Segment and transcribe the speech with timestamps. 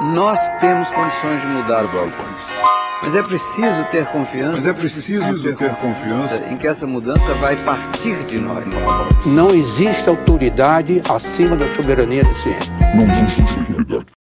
[0.00, 2.24] Nós temos condições de mudar o balcão.
[3.02, 4.52] Mas é preciso ter confiança.
[4.52, 8.64] Mas é preciso ter, ter confiança em que essa mudança vai partir de nós.
[9.26, 12.72] Não existe autoridade acima da soberania da ciência.
[12.94, 14.17] Não existe autoridade.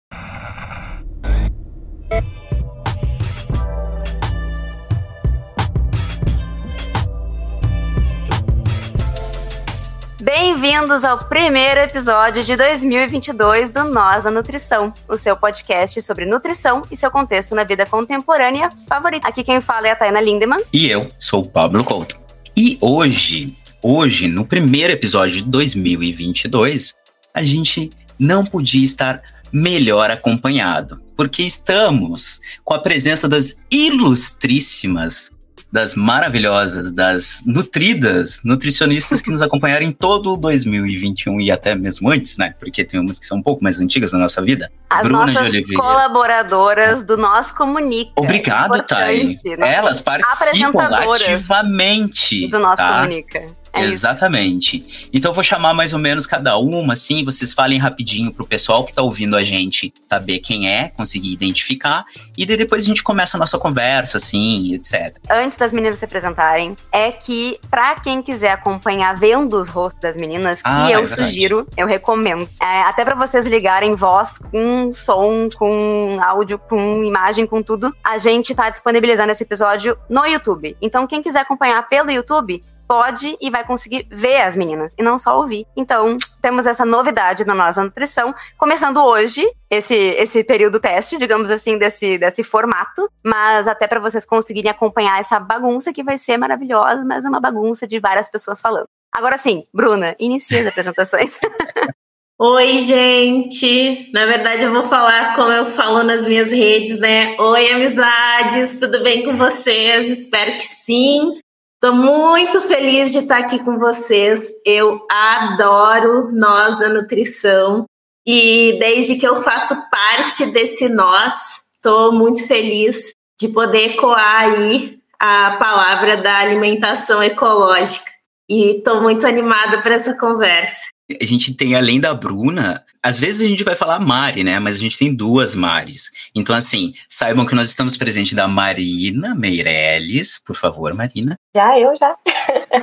[10.91, 16.81] Bem-vindos ao primeiro episódio de 2022 do Nós da Nutrição, o seu podcast sobre nutrição
[16.91, 19.25] e seu contexto na vida contemporânea favorita.
[19.25, 20.61] Aqui quem fala é a Taina Lindemann.
[20.73, 22.19] E eu sou o Pablo Couto.
[22.57, 26.93] E hoje, hoje, no primeiro episódio de 2022,
[27.33, 27.89] a gente
[28.19, 35.31] não podia estar melhor acompanhado, porque estamos com a presença das ilustríssimas
[35.71, 42.37] das maravilhosas, das nutridas nutricionistas que nos acompanharam em todo 2021 e até mesmo antes,
[42.37, 42.53] né?
[42.59, 44.71] Porque tem umas que são um pouco mais antigas na nossa vida.
[44.89, 48.11] As Bruna nossas colaboradoras do Nós Comunica.
[48.15, 49.25] Obrigado, Thay.
[49.59, 52.47] Elas participam ativamente.
[52.49, 52.95] Do Nós tá?
[52.95, 53.60] Comunica.
[53.73, 54.85] É Exatamente.
[54.87, 55.09] Isso.
[55.13, 58.85] Então eu vou chamar mais ou menos cada uma, assim, vocês falem rapidinho pro pessoal
[58.85, 62.05] que tá ouvindo a gente saber quem é, conseguir identificar,
[62.37, 65.17] e daí depois a gente começa a nossa conversa, assim, etc.
[65.29, 70.17] Antes das meninas se apresentarem, é que para quem quiser acompanhar vendo os rostos das
[70.17, 72.47] meninas, que ah, eu é sugiro, eu recomendo.
[72.59, 78.17] É, até para vocês ligarem voz com som, com áudio, com imagem, com tudo, a
[78.17, 80.75] gente tá disponibilizando esse episódio no YouTube.
[80.81, 82.61] Então quem quiser acompanhar pelo YouTube,
[82.91, 85.65] pode e vai conseguir ver as meninas e não só ouvir.
[85.77, 91.77] Então, temos essa novidade na nossa nutrição, começando hoje, esse, esse período teste, digamos assim,
[91.77, 97.05] desse, desse formato, mas até para vocês conseguirem acompanhar essa bagunça que vai ser maravilhosa,
[97.05, 98.87] mas é uma bagunça de várias pessoas falando.
[99.09, 101.39] Agora sim, Bruna, inicia as apresentações.
[102.37, 104.11] Oi, gente!
[104.11, 107.37] Na verdade, eu vou falar como eu falo nas minhas redes, né?
[107.39, 110.09] Oi, amizades, tudo bem com vocês?
[110.09, 111.39] Espero que sim.
[111.83, 114.53] Estou muito feliz de estar aqui com vocês.
[114.63, 117.85] Eu adoro nós da nutrição
[118.23, 124.99] e desde que eu faço parte desse nós, estou muito feliz de poder ecoar aí
[125.19, 128.11] a palavra da alimentação ecológica.
[128.47, 130.85] E estou muito animada para essa conversa
[131.19, 134.59] a gente tem, além da Bruna, às vezes a gente vai falar Mari, né?
[134.59, 136.11] Mas a gente tem duas Maris.
[136.35, 140.39] Então, assim, saibam que nós estamos presentes da Marina Meirelles.
[140.39, 141.35] Por favor, Marina.
[141.55, 142.15] Já, eu já.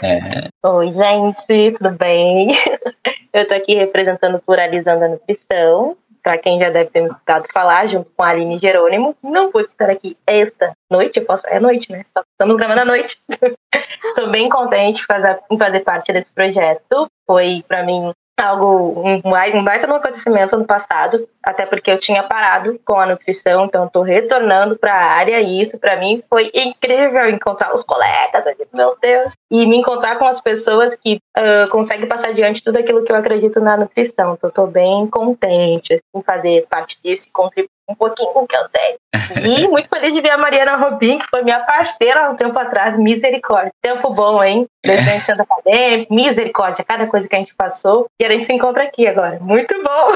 [0.02, 0.48] É.
[0.66, 2.48] Oi, gente, tudo bem?
[3.30, 7.88] Eu tô aqui representando Pluralizando a Nutrição, para quem já deve ter me escutado falar,
[7.88, 9.16] junto com a Aline Jerônimo.
[9.22, 12.04] Não vou estar aqui esta noite, posso, é noite, né?
[12.12, 13.18] Só estamos gravando à noite.
[14.04, 17.08] Estou bem contente em fazer, fazer parte desse projeto.
[17.26, 18.12] Foi, para mim,
[18.46, 19.20] algo, um,
[19.64, 24.02] baita no acontecimento ano passado, até porque eu tinha parado com a nutrição, então estou
[24.02, 28.44] retornando para a área e isso para mim foi incrível encontrar os colegas,
[28.76, 33.04] meu Deus, e me encontrar com as pessoas que uh, conseguem passar adiante tudo aquilo
[33.04, 34.34] que eu acredito na nutrição.
[34.34, 38.46] Então estou bem contente assim, em fazer parte disso e contribuir um pouquinho com o
[38.46, 38.98] que eu tenho.
[39.42, 42.58] E muito feliz de ver a Mariana Robin, que foi minha parceira há um tempo
[42.58, 42.98] atrás.
[42.98, 43.72] Misericórdia.
[43.80, 44.66] Tempo bom, hein?
[44.82, 48.06] Presidente Santa Acadêmica, misericórdia, cada coisa que a gente passou.
[48.20, 49.38] E a gente se encontra aqui agora.
[49.40, 50.08] Muito bom!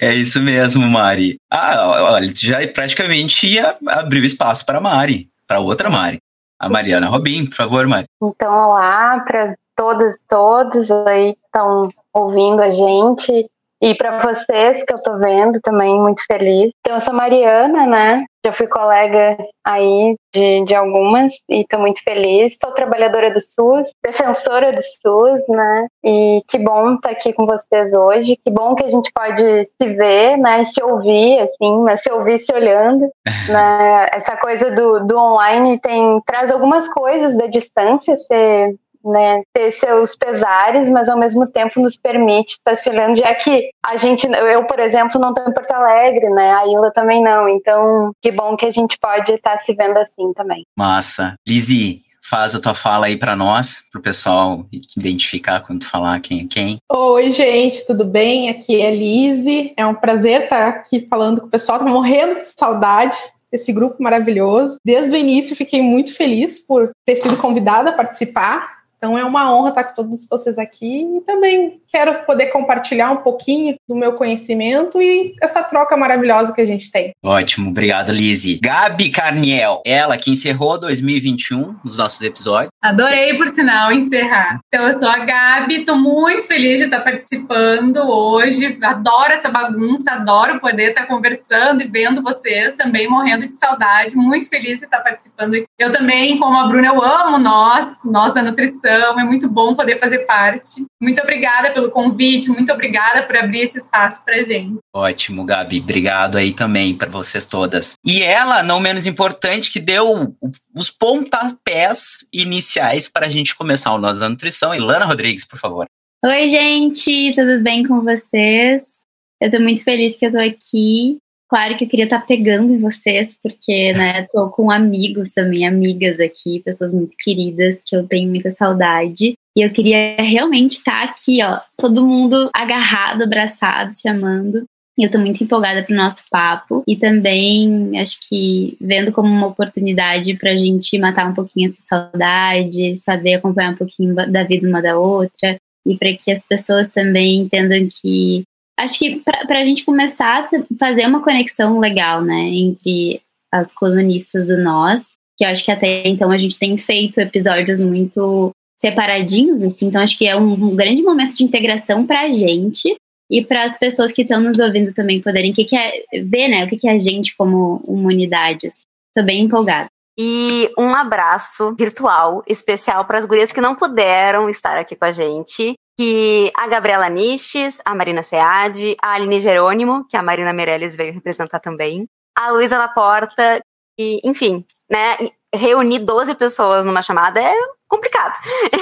[0.00, 1.36] É isso mesmo, Mari.
[1.50, 6.18] Ah, olha, tu já praticamente ia abrir espaço para Mari, para outra Mari.
[6.58, 8.06] A Mariana Robin, por favor, Mari.
[8.22, 13.50] Então, olá para todas e todos aí que estão ouvindo a gente.
[13.82, 16.70] E para vocês que eu tô vendo também, muito feliz.
[16.78, 18.24] Então, eu sou Mariana, né?
[18.44, 22.58] Já fui colega aí de, de algumas e tô muito feliz.
[22.60, 25.86] Sou trabalhadora do SUS, defensora do SUS, né?
[26.04, 28.36] E que bom estar tá aqui com vocês hoje.
[28.44, 30.62] Que bom que a gente pode se ver, né?
[30.62, 33.08] E se ouvir, assim, mas se ouvir se olhando.
[33.48, 34.06] né?
[34.12, 40.16] Essa coisa do, do online tem traz algumas coisas da distância ser né, ter seus
[40.16, 44.64] pesares, mas ao mesmo tempo nos permite estar se olhando, já que a gente, eu,
[44.64, 48.56] por exemplo, não estou em Porto Alegre, né, a Ilha também não, então que bom
[48.56, 50.64] que a gente pode estar se vendo assim também.
[50.76, 51.34] Massa.
[51.46, 54.64] Lizzie, faz a tua fala aí para nós, para o pessoal
[54.96, 56.78] identificar quando falar quem é quem.
[56.90, 58.48] Oi, gente, tudo bem?
[58.48, 59.74] Aqui é Lise.
[59.76, 61.80] É um prazer estar aqui falando com o pessoal.
[61.80, 63.16] Tô morrendo de saudade
[63.50, 64.78] desse grupo maravilhoso.
[64.84, 69.52] Desde o início fiquei muito feliz por ter sido convidada a participar então é uma
[69.52, 74.12] honra estar com todos vocês aqui e também quero poder compartilhar um pouquinho do meu
[74.12, 77.10] conhecimento e essa troca maravilhosa que a gente tem.
[77.20, 78.60] Ótimo, obrigado, Lizzie.
[78.62, 82.70] Gabi Carniel, ela que encerrou 2021 nos nossos episódios.
[82.80, 84.60] Adorei, por sinal, encerrar.
[84.68, 88.78] Então, eu sou a Gabi, tô muito feliz de estar participando hoje.
[88.82, 94.14] Adoro essa bagunça, adoro poder estar conversando e vendo vocês também, morrendo de saudade.
[94.14, 95.56] Muito feliz de estar participando.
[95.76, 98.91] Eu também, como a Bruna, eu amo nós, nós da nutrição.
[98.92, 100.84] É muito bom poder fazer parte.
[101.00, 104.78] Muito obrigada pelo convite, muito obrigada por abrir esse espaço pra gente.
[104.94, 105.80] Ótimo, Gabi.
[105.80, 107.94] Obrigado aí também para vocês todas.
[108.04, 110.34] E ela, não menos importante, que deu
[110.74, 114.74] os pontapés iniciais para a gente começar o Nós da Nutrição.
[114.74, 115.86] Ilana Rodrigues, por favor.
[116.24, 119.02] Oi, gente, tudo bem com vocês?
[119.40, 121.18] Eu tô muito feliz que eu tô aqui.
[121.52, 126.18] Claro que eu queria estar pegando em vocês, porque, né, tô com amigos também, amigas
[126.18, 129.34] aqui, pessoas muito queridas, que eu tenho muita saudade.
[129.54, 134.64] E eu queria realmente estar aqui, ó, todo mundo agarrado, abraçado, se amando.
[134.98, 139.48] Eu estou muito empolgada para o nosso papo e também acho que vendo como uma
[139.48, 144.66] oportunidade para a gente matar um pouquinho essa saudade, saber acompanhar um pouquinho da vida
[144.66, 148.42] uma da outra e para que as pessoas também entendam que
[148.78, 153.20] acho que para a gente começar a fazer uma conexão legal, né, entre
[153.52, 157.78] as colunistas do nós, que eu acho que até então a gente tem feito episódios
[157.78, 162.30] muito separadinhos, assim, então acho que é um, um grande momento de integração para a
[162.30, 162.96] gente
[163.30, 166.64] e para as pessoas que estão nos ouvindo também poderem que que é, ver, né,
[166.64, 168.66] o que, que é a gente como uma unidade.
[168.66, 168.84] Assim.
[169.24, 169.88] Bem empolgada.
[170.18, 175.12] E um abraço virtual especial para as gurias que não puderam estar aqui com a
[175.12, 175.74] gente.
[175.98, 181.12] Que a Gabriela Niches, a Marina Seade, a Aline Jerônimo, que a Marina Meirelles veio
[181.12, 183.62] representar também, a Luísa Laporta,
[183.98, 185.16] e, enfim, né,
[185.54, 187.54] reunir 12 pessoas numa chamada é
[187.88, 188.38] complicado.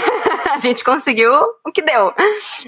[0.55, 1.33] a gente conseguiu
[1.67, 2.15] o que deu.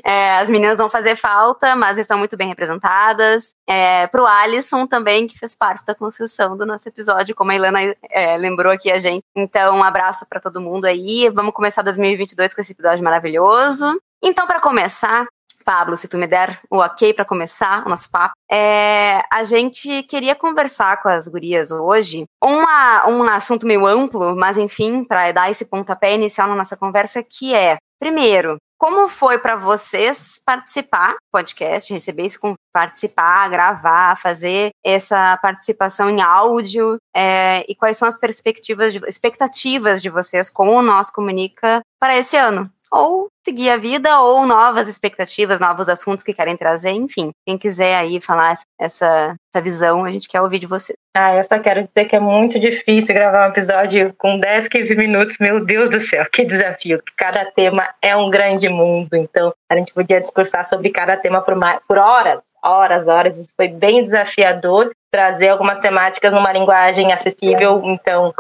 [0.05, 3.55] É, as meninas vão fazer falta, mas estão muito bem representadas.
[3.69, 7.79] É, pro Alisson também, que fez parte da construção do nosso episódio, como a Ilana
[8.11, 9.23] é, lembrou aqui a gente.
[9.37, 11.29] Então, um abraço para todo mundo aí.
[11.31, 14.01] Vamos começar 2022 com esse episódio maravilhoso.
[14.23, 15.27] Então, para começar,
[15.65, 20.03] Pablo, se tu me der o ok para começar o nosso papo, é, a gente
[20.05, 25.51] queria conversar com as gurias hoje uma, um assunto meio amplo, mas enfim, para dar
[25.51, 31.19] esse pontapé inicial na nossa conversa, que é, primeiro, como foi para vocês participar do
[31.31, 32.39] podcast, receber esse
[32.73, 40.03] participar, gravar, fazer essa participação em áudio é, e quais são as perspectivas, de, expectativas
[40.03, 42.69] de vocês com o Nosso Comunica para esse ano?
[42.93, 47.31] Ou seguir a vida, ou novas expectativas, novos assuntos que querem trazer, enfim.
[47.47, 50.95] Quem quiser aí falar essa, essa visão, a gente quer ouvir de você.
[51.17, 54.95] Ah, eu só quero dizer que é muito difícil gravar um episódio com 10, 15
[54.95, 55.39] minutos.
[55.41, 57.03] Meu Deus do céu, que desafio.
[57.17, 61.55] Cada tema é um grande mundo, então a gente podia discursar sobre cada tema por,
[61.89, 63.39] por horas, horas, horas.
[63.39, 68.33] Isso foi bem desafiador, trazer algumas temáticas numa linguagem acessível, então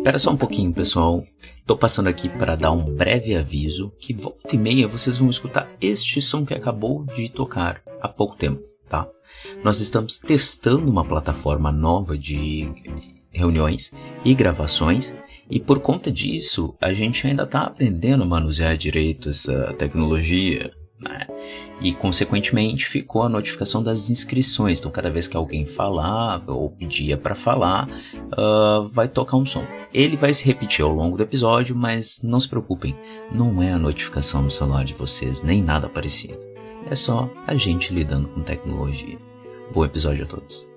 [0.00, 1.22] Espera só um pouquinho, pessoal.
[1.70, 5.70] Tô passando aqui para dar um breve aviso que volta e meia vocês vão escutar
[5.80, 9.06] este som que acabou de tocar há pouco tempo, tá?
[9.62, 12.68] Nós estamos testando uma plataforma nova de
[13.30, 13.94] reuniões
[14.24, 15.14] e gravações
[15.48, 21.26] e por conta disso a gente ainda está aprendendo a manusear direito essa tecnologia, né?
[21.80, 24.78] E, consequentemente, ficou a notificação das inscrições.
[24.78, 29.64] Então, cada vez que alguém falava ou pedia para falar, uh, vai tocar um som.
[29.92, 32.96] Ele vai se repetir ao longo do episódio, mas não se preocupem,
[33.32, 36.38] não é a notificação no celular de vocês, nem nada parecido.
[36.90, 39.18] É só a gente lidando com tecnologia.
[39.72, 40.69] Bom episódio a todos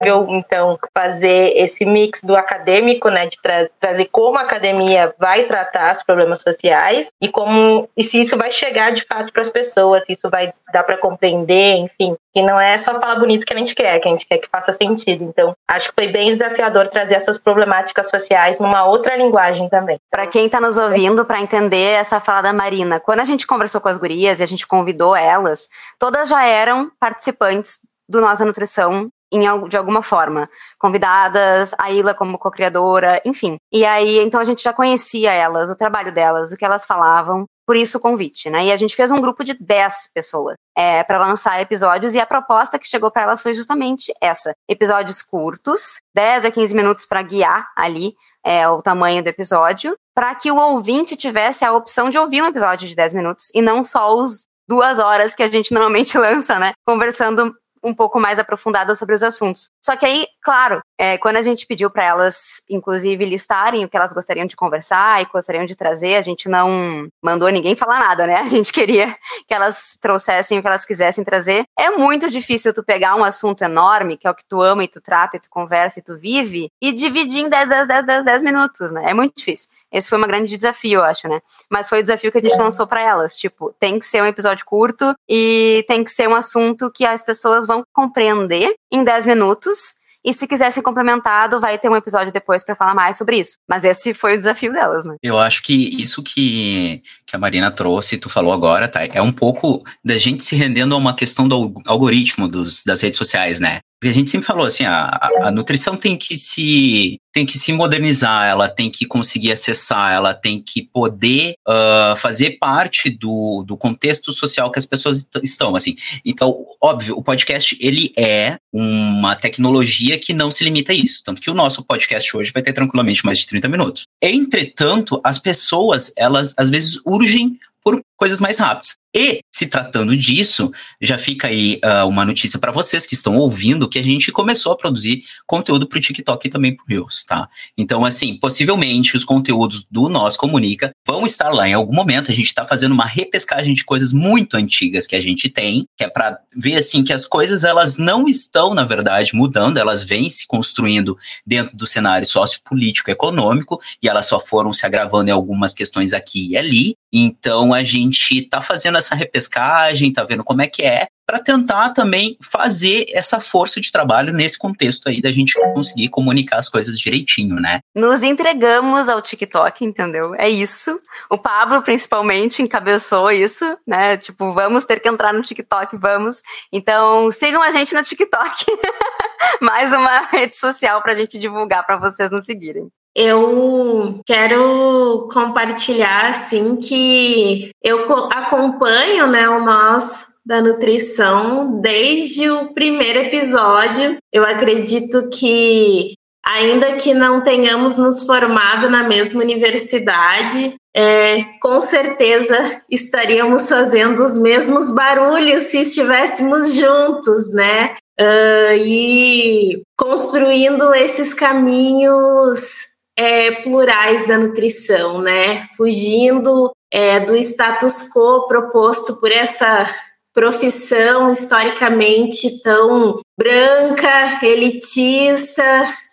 [0.00, 5.96] então fazer esse mix do acadêmico, né, de tra trazer como a academia vai tratar
[5.96, 10.04] os problemas sociais e como e se isso vai chegar de fato para as pessoas,
[10.06, 13.56] se isso vai dar para compreender, enfim, que não é só falar bonito que a
[13.56, 15.24] gente quer, que a gente quer que faça sentido.
[15.24, 19.98] Então, acho que foi bem desafiador trazer essas problemáticas sociais numa outra linguagem também.
[20.10, 23.80] Para quem está nos ouvindo, para entender essa fala da Marina, quando a gente conversou
[23.80, 29.10] com as gurias e a gente convidou elas, todas já eram participantes do Nossa Nutrição
[29.32, 30.48] em, de alguma forma.
[30.78, 33.56] Convidadas, a Ila como co-criadora, enfim.
[33.72, 37.46] E aí, então a gente já conhecia elas, o trabalho delas, o que elas falavam,
[37.66, 38.66] por isso o convite, né?
[38.66, 42.24] E a gente fez um grupo de 10 pessoas é, para lançar episódios e a
[42.24, 47.20] proposta que chegou para elas foi justamente essa: episódios curtos, 10 a 15 minutos para
[47.20, 52.18] guiar ali é, o tamanho do episódio, para que o ouvinte tivesse a opção de
[52.18, 55.72] ouvir um episódio de 10 minutos e não só os duas horas que a gente
[55.72, 56.72] normalmente lança, né?
[56.86, 57.54] Conversando
[57.88, 59.70] um pouco mais aprofundada sobre os assuntos.
[59.80, 63.96] Só que aí, claro, é, quando a gente pediu para elas, inclusive, listarem o que
[63.96, 68.26] elas gostariam de conversar e gostariam de trazer, a gente não mandou ninguém falar nada,
[68.26, 68.36] né?
[68.48, 69.14] A gente queria
[69.46, 71.64] que elas trouxessem o que elas quisessem trazer.
[71.78, 74.88] É muito difícil tu pegar um assunto enorme, que é o que tu ama e
[74.88, 78.24] tu trata e tu conversa e tu vive, e dividir em 10, 10, 10, 10,
[78.24, 79.10] 10 minutos, né?
[79.10, 79.68] É muito difícil.
[79.92, 81.40] Esse foi um grande desafio, eu acho, né?
[81.70, 83.36] Mas foi o desafio que a gente lançou para elas.
[83.36, 87.22] Tipo, tem que ser um episódio curto e tem que ser um assunto que as
[87.22, 92.32] pessoas vão compreender em 10 minutos e se quiser ser complementado, vai ter um episódio
[92.32, 93.56] depois para falar mais sobre isso.
[93.68, 95.16] Mas esse foi o desafio delas, né?
[95.22, 99.04] Eu acho que isso que, que a Marina trouxe, tu falou agora, tá?
[99.04, 103.16] É um pouco da gente se rendendo a uma questão do algoritmo dos, das redes
[103.16, 103.78] sociais, né?
[104.00, 107.72] Porque a gente sempre falou assim, a, a nutrição tem que se tem que se
[107.72, 113.76] modernizar, ela tem que conseguir acessar, ela tem que poder uh, fazer parte do, do
[113.76, 115.94] contexto social que as pessoas estão, assim.
[116.24, 121.40] Então, óbvio, o podcast, ele é uma tecnologia que não se limita a isso, tanto
[121.40, 124.02] que o nosso podcast hoje vai ter tranquilamente mais de 30 minutos.
[124.20, 128.94] Entretanto, as pessoas, elas às vezes urgem por coisas mais rápidas.
[129.20, 130.70] E, se tratando disso,
[131.00, 134.70] já fica aí uh, uma notícia para vocês que estão ouvindo que a gente começou
[134.70, 137.48] a produzir conteúdo para o TikTok e também para o Reels, tá?
[137.76, 142.30] Então, assim, possivelmente os conteúdos do Nós Comunica vão estar lá em algum momento.
[142.30, 146.04] A gente está fazendo uma repescagem de coisas muito antigas que a gente tem, que
[146.04, 150.30] é para ver, assim, que as coisas elas não estão, na verdade, mudando, elas vêm
[150.30, 155.74] se construindo dentro do cenário sociopolítico econômico e elas só foram se agravando em algumas
[155.74, 156.94] questões aqui e ali.
[157.12, 161.90] Então, a gente está fazendo essa repescagem, tá vendo como é que é, para tentar
[161.90, 166.98] também fazer essa força de trabalho nesse contexto aí da gente conseguir comunicar as coisas
[166.98, 167.80] direitinho, né?
[167.94, 170.34] Nos entregamos ao TikTok, entendeu?
[170.36, 170.98] É isso.
[171.28, 174.16] O Pablo, principalmente, encabeçou isso, né?
[174.16, 176.40] Tipo, vamos ter que entrar no TikTok, vamos.
[176.72, 178.64] Então, sigam a gente no TikTok.
[179.60, 182.88] Mais uma rede social para a gente divulgar para vocês nos seguirem.
[183.20, 193.18] Eu quero compartilhar assim que eu acompanho, né, o nós da nutrição desde o primeiro
[193.18, 194.18] episódio.
[194.32, 196.14] Eu acredito que
[196.46, 204.38] ainda que não tenhamos nos formado na mesma universidade, é, com certeza estaríamos fazendo os
[204.38, 207.96] mesmos barulhos se estivéssemos juntos, né?
[208.20, 215.64] Uh, e construindo esses caminhos é, plurais da nutrição, né?
[215.76, 219.92] Fugindo é, do status quo proposto por essa
[220.32, 225.62] profissão historicamente tão branca, elitista,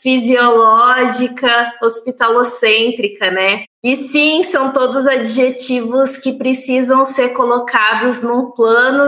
[0.01, 3.65] fisiológica, hospitalocêntrica, né?
[3.83, 9.03] E sim, são todos adjetivos que precisam ser colocados num plano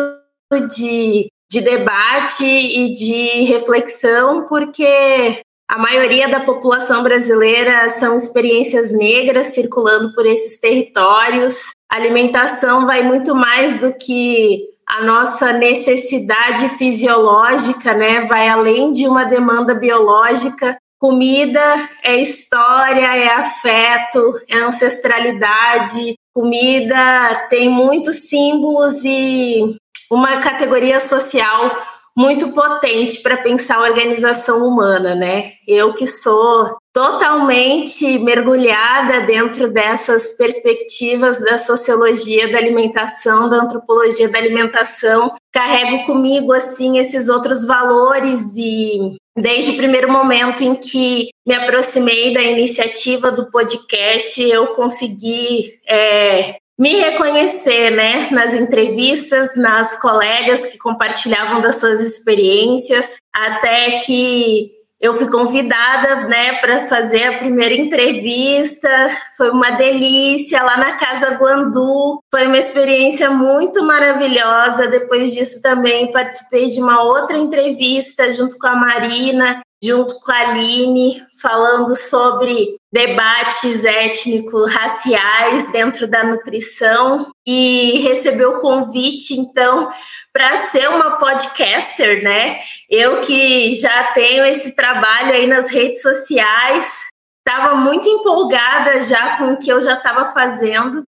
[0.70, 9.48] de, de debate e de reflexão, porque a maioria da população brasileira são experiências negras
[9.48, 11.74] circulando por esses territórios.
[11.92, 18.22] A alimentação vai muito mais do que a nossa necessidade fisiológica, né?
[18.22, 20.78] Vai além de uma demanda biológica.
[20.98, 21.62] Comida
[22.02, 26.16] é história, é afeto, é ancestralidade.
[26.34, 29.76] Comida tem muitos símbolos e
[30.10, 31.76] uma categoria social
[32.18, 35.52] muito potente para pensar a organização humana, né?
[35.68, 44.40] Eu que sou totalmente mergulhada dentro dessas perspectivas da sociologia da alimentação, da antropologia da
[44.40, 51.54] alimentação, carrego comigo assim esses outros valores e desde o primeiro momento em que me
[51.54, 60.68] aproximei da iniciativa do podcast, eu consegui é, me reconhecer, né, nas entrevistas, nas colegas
[60.68, 67.76] que compartilhavam das suas experiências, até que eu fui convidada, né, para fazer a primeira
[67.76, 68.90] entrevista.
[69.38, 72.20] Foi uma delícia lá na Casa Guandu.
[72.32, 74.88] Foi uma experiência muito maravilhosa.
[74.88, 80.40] Depois disso também participei de uma outra entrevista junto com a Marina junto com a
[80.40, 89.92] Aline, falando sobre debates étnico-raciais dentro da nutrição e recebeu o convite, então,
[90.34, 92.60] para ser uma podcaster, né?
[92.90, 97.06] Eu que já tenho esse trabalho aí nas redes sociais,
[97.48, 101.04] estava muito empolgada já com o que eu já estava fazendo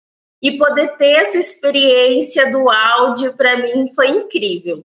[0.43, 4.83] e poder ter essa experiência do áudio para mim foi incrível.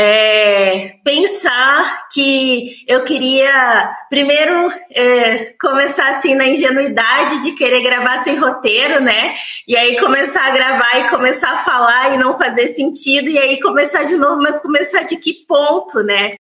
[0.00, 8.36] É, pensar que eu queria primeiro é, começar assim na ingenuidade de querer gravar sem
[8.36, 9.32] roteiro, né?
[9.66, 13.58] E aí começar a gravar e começar a falar e não fazer sentido, e aí
[13.58, 16.36] começar de novo, mas começar de que ponto, né?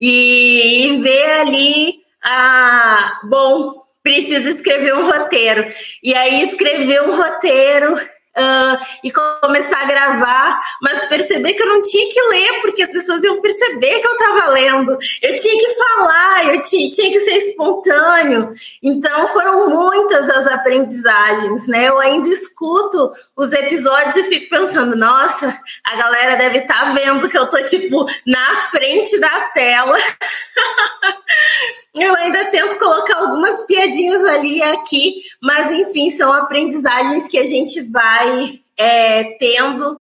[0.00, 5.66] E, e ver ali a bom, preciso escrever um roteiro.
[6.00, 7.98] E aí escrever um roteiro
[8.36, 12.92] Uh, e começar a gravar, mas perceber que eu não tinha que ler, porque as
[12.92, 14.92] pessoas iam perceber que eu estava lendo.
[14.92, 18.52] Eu tinha que falar, eu tinha, tinha, que ser espontâneo.
[18.80, 21.88] Então foram muitas as aprendizagens, né?
[21.88, 27.28] Eu ainda escuto os episódios e fico pensando, nossa, a galera deve estar tá vendo
[27.28, 29.98] que eu tô tipo na frente da tela.
[31.94, 37.44] eu ainda tento colocar algumas piadinhas ali e aqui, mas enfim, são aprendizagens que a
[37.44, 39.96] gente vai é, tendo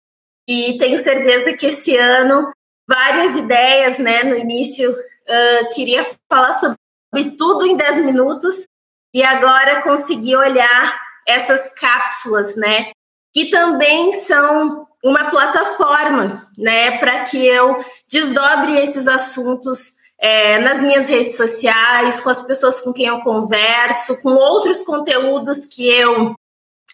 [0.47, 2.50] e tenho certeza que esse ano
[2.88, 4.23] várias ideias, né?
[4.25, 8.66] No início uh, queria falar sobre tudo em 10 minutos
[9.12, 12.90] e agora consegui olhar essas cápsulas, né?
[13.35, 16.99] Que também são uma plataforma, né?
[16.99, 17.76] Para que eu
[18.11, 24.21] desdobre esses assuntos é, nas minhas redes sociais, com as pessoas com quem eu converso,
[24.21, 26.35] com outros conteúdos que eu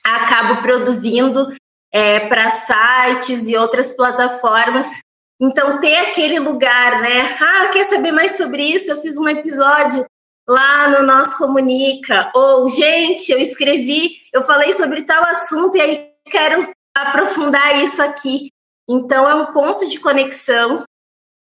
[0.04, 1.48] acabo produzindo
[1.90, 4.88] é, para sites e outras plataformas.
[5.40, 7.36] Então, ter aquele lugar, né?
[7.40, 8.90] Ah, quer saber mais sobre isso?
[8.90, 10.04] Eu fiz um episódio
[10.46, 12.30] lá no Nosso Comunica.
[12.34, 18.50] Ou, gente, eu escrevi, eu falei sobre tal assunto e aí quero aprofundar isso aqui.
[18.88, 20.84] Então, é um ponto de conexão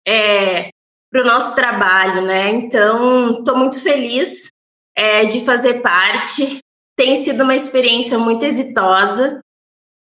[0.06, 0.70] é,
[1.10, 2.50] para o nosso trabalho, né?
[2.50, 4.48] Então, estou muito feliz
[4.96, 6.58] é, de fazer parte.
[6.96, 9.40] Tem sido uma experiência muito exitosa.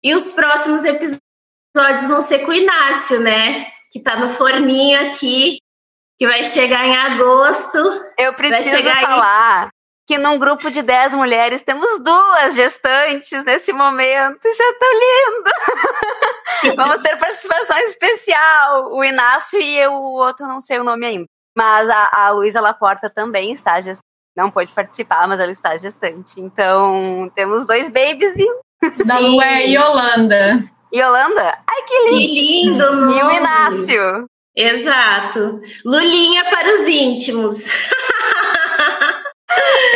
[0.02, 3.66] E os próximos episódios vão ser com o Inácio, né?
[3.92, 5.58] Que está no forninho aqui,
[6.18, 7.78] que vai chegar em agosto.
[8.18, 9.70] Eu preciso falar
[10.06, 14.46] que num grupo de 10 mulheres temos duas gestantes nesse momento.
[14.46, 15.50] Isso é tão lindo!
[16.76, 18.92] Vamos ter participação especial.
[18.92, 21.26] O Inácio e o outro, não sei o nome ainda.
[21.56, 24.02] Mas a, a Luísa Laporta também está gestante.
[24.36, 26.40] Não pode participar, mas ela está gestante.
[26.40, 28.58] Então, temos dois babies vindo.
[29.06, 30.64] Da Lu é Yolanda.
[30.94, 31.58] Yolanda?
[31.66, 32.26] Ai, que lindo!
[32.26, 34.26] Que lindo E o Inácio.
[34.56, 35.60] Exato.
[35.84, 37.64] Lulinha para os íntimos.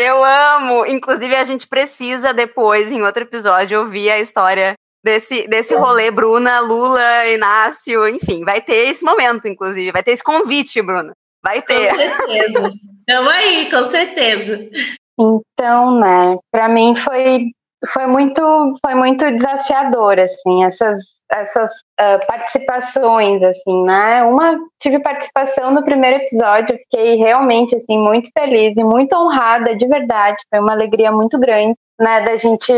[0.00, 0.86] Eu amo.
[0.86, 6.60] Inclusive, a gente precisa depois, em outro episódio, ouvir a história desse, desse rolê, Bruna,
[6.60, 11.12] Lula, Inácio, enfim, vai ter esse momento, inclusive, vai ter esse convite, Bruna.
[11.42, 11.90] Vai ter.
[11.90, 12.70] Com certeza.
[13.06, 14.68] Tamo aí, com certeza.
[15.18, 17.46] Então, né, para mim foi
[17.92, 18.42] foi muito
[18.84, 21.70] foi muito desafiador assim essas essas
[22.00, 28.76] uh, participações assim né uma tive participação no primeiro episódio fiquei realmente assim muito feliz
[28.76, 32.72] e muito honrada de verdade foi uma alegria muito grande né da gente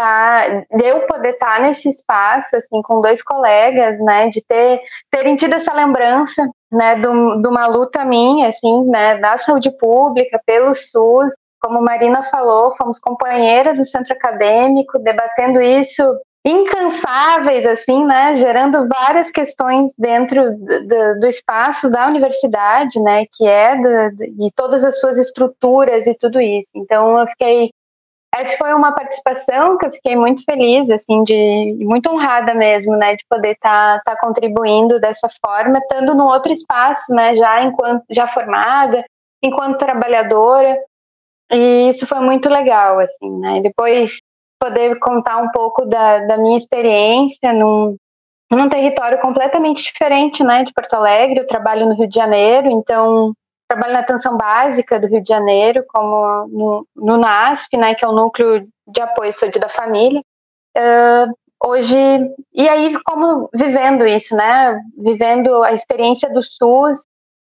[0.00, 4.80] tá de eu poder estar tá nesse espaço assim com dois colegas né de ter
[5.10, 10.74] terem tido essa lembrança né de uma luta minha assim né da saúde pública pelo
[10.74, 16.02] SUS como Marina falou, fomos companheiras do centro acadêmico, debatendo isso
[16.46, 23.76] incansáveis, assim, né, gerando várias questões dentro do, do espaço da universidade, né, que é
[23.76, 26.70] e todas as suas estruturas e tudo isso.
[26.74, 27.70] Então, eu fiquei
[28.40, 33.16] essa foi uma participação que eu fiquei muito feliz, assim, de muito honrada mesmo, né,
[33.16, 38.04] de poder estar tá, tá contribuindo dessa forma, estando num outro espaço, né, já enquanto
[38.10, 39.04] já formada,
[39.42, 40.78] enquanto trabalhadora,
[41.50, 43.60] e isso foi muito legal, assim, né?
[43.62, 44.18] Depois
[44.60, 47.96] poder contar um pouco da, da minha experiência num,
[48.50, 51.40] num território completamente diferente, né, de Porto Alegre.
[51.40, 53.32] Eu trabalho no Rio de Janeiro, então
[53.68, 58.08] trabalho na atenção básica do Rio de Janeiro, como no, no NASP, né, que é
[58.08, 60.22] o núcleo de apoio à saúde da família.
[60.76, 61.96] Uh, hoje,
[62.54, 67.02] e aí como vivendo isso, né, vivendo a experiência do SUS,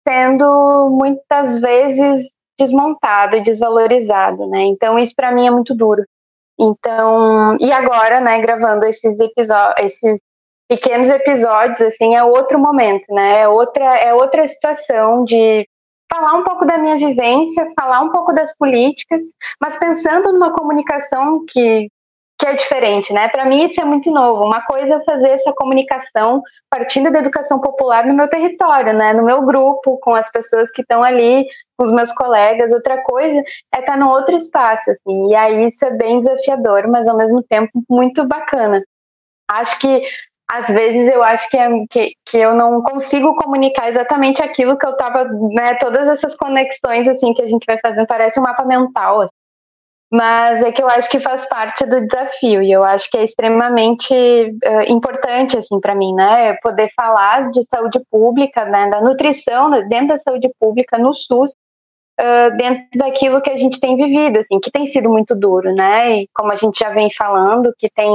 [0.06, 4.62] sendo muitas vezes desmontado e desvalorizado, né?
[4.62, 6.02] Então isso para mim é muito duro.
[6.58, 10.20] Então, e agora, né, gravando esses episódios, esses
[10.68, 13.42] pequenos episódios assim, é outro momento, né?
[13.42, 15.68] É outra é outra situação de
[16.12, 19.24] falar um pouco da minha vivência, falar um pouco das políticas,
[19.60, 21.88] mas pensando numa comunicação que
[22.40, 23.28] que é diferente, né?
[23.28, 24.44] Para mim isso é muito novo.
[24.44, 26.40] Uma coisa é fazer essa comunicação
[26.70, 29.12] partindo da educação popular no meu território, né?
[29.12, 31.44] No meu grupo, com as pessoas que estão ali,
[31.76, 32.72] com os meus colegas.
[32.72, 33.42] Outra coisa
[33.74, 35.30] é estar no outro espaço, assim.
[35.30, 38.84] E aí isso é bem desafiador, mas ao mesmo tempo muito bacana.
[39.50, 40.02] Acho que
[40.50, 44.86] às vezes eu acho que, é, que, que eu não consigo comunicar exatamente aquilo que
[44.86, 48.64] eu estava, né, todas essas conexões assim que a gente vai fazendo, parece um mapa
[48.64, 49.34] mental, assim.
[50.10, 53.24] mas é que eu acho que faz parte do desafio e eu acho que é
[53.24, 59.70] extremamente uh, importante assim para mim, né, poder falar de saúde pública, né, da nutrição
[59.86, 61.52] dentro da saúde pública no SUS,
[62.18, 66.20] uh, dentro daquilo que a gente tem vivido, assim, que tem sido muito duro, né,
[66.22, 68.10] e como a gente já vem falando, que tem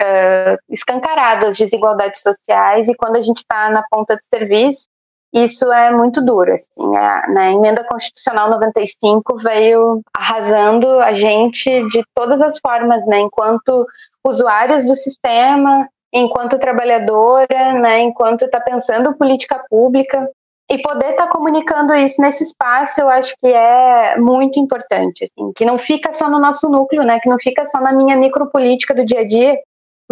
[0.00, 4.88] uh, escancarado as desigualdades sociais e quando a gente está na ponta do serviço,
[5.32, 6.52] isso é muito duro.
[6.52, 13.20] Assim, a, na emenda constitucional 95 veio arrasando a gente de todas as formas, né,
[13.20, 13.86] enquanto
[14.24, 20.28] usuários do sistema, enquanto trabalhadora, né, enquanto está pensando política pública.
[20.70, 25.52] E poder estar tá comunicando isso nesse espaço, eu acho que é muito importante, assim,
[25.54, 28.94] que não fica só no nosso núcleo, né, que não fica só na minha micropolítica
[28.94, 29.58] do dia a dia,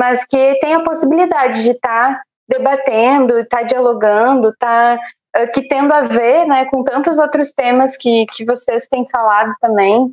[0.01, 4.99] mas que tem a possibilidade de estar tá debatendo, estar tá dialogando, tá,
[5.37, 9.51] uh, que tendo a ver né, com tantos outros temas que, que vocês têm falado
[9.61, 10.11] também,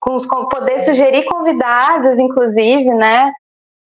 [0.00, 3.30] com os, com, poder sugerir convidados, inclusive, né?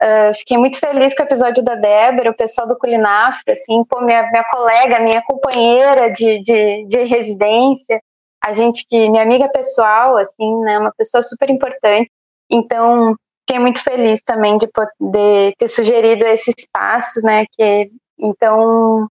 [0.03, 4.01] Uh, fiquei muito feliz com o episódio da Débora, o pessoal do Culinafra, assim, pô,
[4.01, 8.01] minha, minha colega, minha companheira de, de, de residência,
[8.43, 12.11] a gente que, minha amiga pessoal, assim, né, uma pessoa super importante.
[12.51, 13.15] Então,
[13.53, 17.45] fiquei muito feliz também de poder ter sugerido esse espaço, né?
[17.53, 19.07] Que então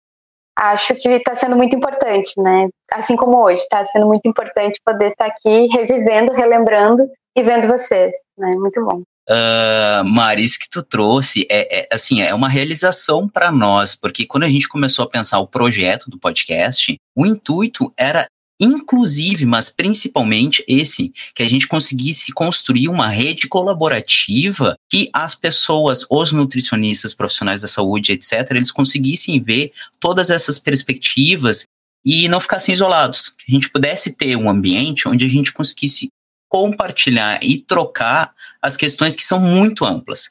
[0.58, 2.68] acho que está sendo muito importante, né?
[2.92, 7.04] Assim como hoje, está sendo muito importante poder estar tá aqui revivendo, relembrando
[7.36, 8.52] e vendo vocês, né?
[8.58, 9.02] Muito bom.
[9.30, 14.44] Uh, Maris, que tu trouxe é, é assim é uma realização para nós, porque quando
[14.44, 18.26] a gente começou a pensar o projeto do podcast, o intuito era
[18.60, 26.06] inclusive, mas principalmente esse, que a gente conseguisse construir uma rede colaborativa que as pessoas,
[26.10, 31.66] os nutricionistas, profissionais da saúde, etc., eles conseguissem ver todas essas perspectivas
[32.04, 33.30] e não ficassem isolados.
[33.30, 36.10] Que a gente pudesse ter um ambiente onde a gente conseguisse
[36.50, 40.30] compartilhar e trocar as questões que são muito amplas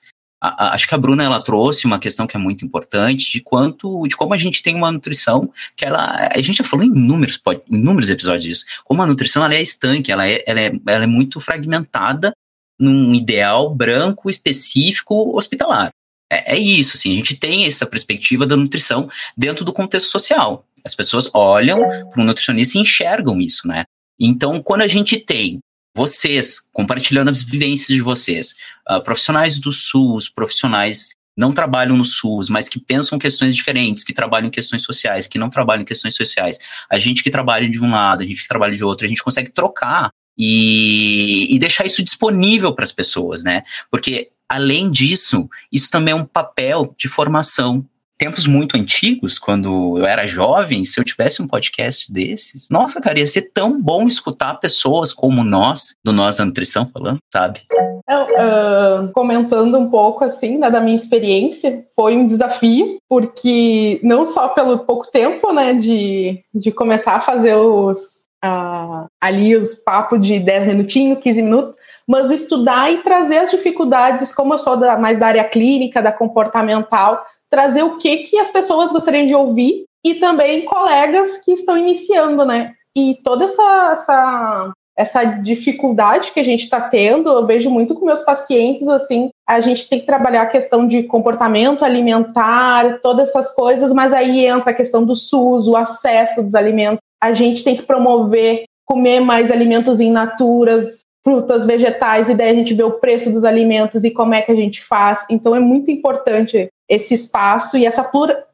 [0.58, 4.16] acho que a Bruna ela trouxe uma questão que é muito importante de quanto de
[4.16, 8.10] como a gente tem uma nutrição que ela a gente já falou em inúmeros inúmeros
[8.10, 11.40] episódios disso como a nutrição ela é estanque ela é, ela é, ela é muito
[11.40, 12.32] fragmentada
[12.78, 15.90] num ideal branco específico hospitalar.
[16.30, 20.64] É, é isso assim a gente tem essa perspectiva da nutrição dentro do contexto social.
[20.84, 21.80] As pessoas olham
[22.10, 23.84] para um nutricionista e enxergam isso né?
[24.18, 25.60] Então quando a gente tem
[25.96, 28.54] vocês, compartilhando as vivências de vocês,
[28.90, 34.12] uh, profissionais do SUS, profissionais não trabalham no SUS, mas que pensam questões diferentes, que
[34.12, 36.58] trabalham questões sociais, que não trabalham questões sociais.
[36.90, 39.22] A gente que trabalha de um lado, a gente que trabalha de outro, a gente
[39.22, 43.62] consegue trocar e, e deixar isso disponível para as pessoas, né?
[43.90, 47.86] Porque, além disso, isso também é um papel de formação
[48.18, 53.18] tempos muito antigos, quando eu era jovem, se eu tivesse um podcast desses, nossa, cara,
[53.18, 57.60] ia ser tão bom escutar pessoas como nós, do Nós da Nutrição, falando, sabe?
[58.08, 64.48] Uh, comentando um pouco, assim, né, da minha experiência, foi um desafio, porque não só
[64.48, 70.38] pelo pouco tempo, né, de, de começar a fazer os, uh, ali os papos de
[70.38, 71.76] 10 minutinhos, 15 minutos,
[72.06, 76.12] mas estudar e trazer as dificuldades, como eu sou da, mais da área clínica, da
[76.12, 81.76] comportamental, trazer o que, que as pessoas gostariam de ouvir e também colegas que estão
[81.76, 82.74] iniciando, né?
[82.96, 88.06] E toda essa, essa, essa dificuldade que a gente está tendo, eu vejo muito com
[88.06, 93.54] meus pacientes, assim, a gente tem que trabalhar a questão de comportamento alimentar, todas essas
[93.54, 97.00] coisas, mas aí entra a questão do SUS, o acesso dos alimentos.
[97.22, 102.54] A gente tem que promover comer mais alimentos in naturas, frutas, vegetais, e daí a
[102.54, 105.26] gente vê o preço dos alimentos e como é que a gente faz.
[105.28, 108.04] Então é muito importante esse espaço e essa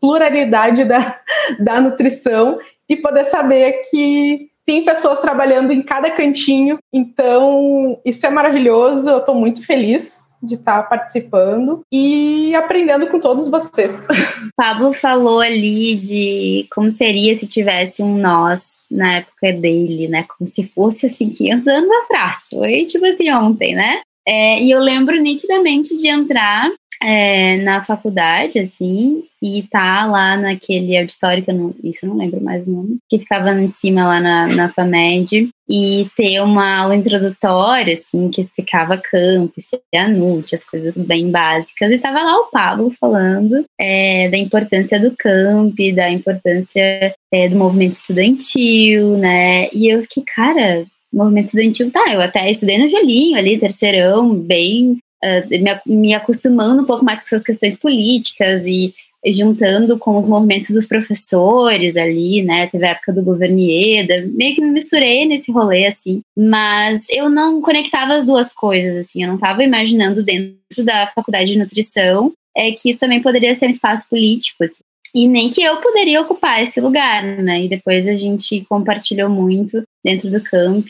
[0.00, 1.20] pluralidade da,
[1.60, 6.78] da nutrição e poder saber que tem pessoas trabalhando em cada cantinho.
[6.92, 9.08] Então, isso é maravilhoso.
[9.08, 14.06] Eu estou muito feliz de estar participando e aprendendo com todos vocês.
[14.56, 20.24] Pablo falou ali de como seria se tivesse um nós na época dele, né?
[20.36, 22.38] Como se fosse assim 500 anos atrás.
[22.50, 24.00] Foi tipo assim ontem, né?
[24.26, 26.70] É, e eu lembro nitidamente de entrar
[27.02, 32.16] é, na faculdade, assim, e tá lá naquele auditório, que eu não, isso eu não
[32.16, 36.82] lembro mais o nome, que ficava em cima lá na, na FAMED, e ter uma
[36.82, 42.50] aula introdutória, assim, que explicava camp, CEANUT, as coisas bem básicas, e tava lá o
[42.50, 49.88] Pablo falando é, da importância do camp, da importância é, do movimento estudantil, né, e
[49.88, 55.48] eu fiquei, cara, movimento estudantil, tá, eu até estudei no Gelinho ali, terceirão, bem uh,
[55.48, 60.70] me, me, acostumando um pouco mais com essas questões políticas e juntando com os movimentos
[60.70, 62.66] dos professores ali, né?
[62.66, 66.22] Teve a época do governo Ieda, meio que me misturei nesse rolê, assim.
[66.36, 69.22] Mas eu não conectava as duas coisas, assim.
[69.22, 73.66] Eu não estava imaginando dentro da faculdade de nutrição é que isso também poderia ser
[73.66, 74.82] um espaço político, assim.
[75.14, 77.64] E nem que eu poderia ocupar esse lugar, né?
[77.64, 80.86] E depois a gente compartilhou muito dentro do camp.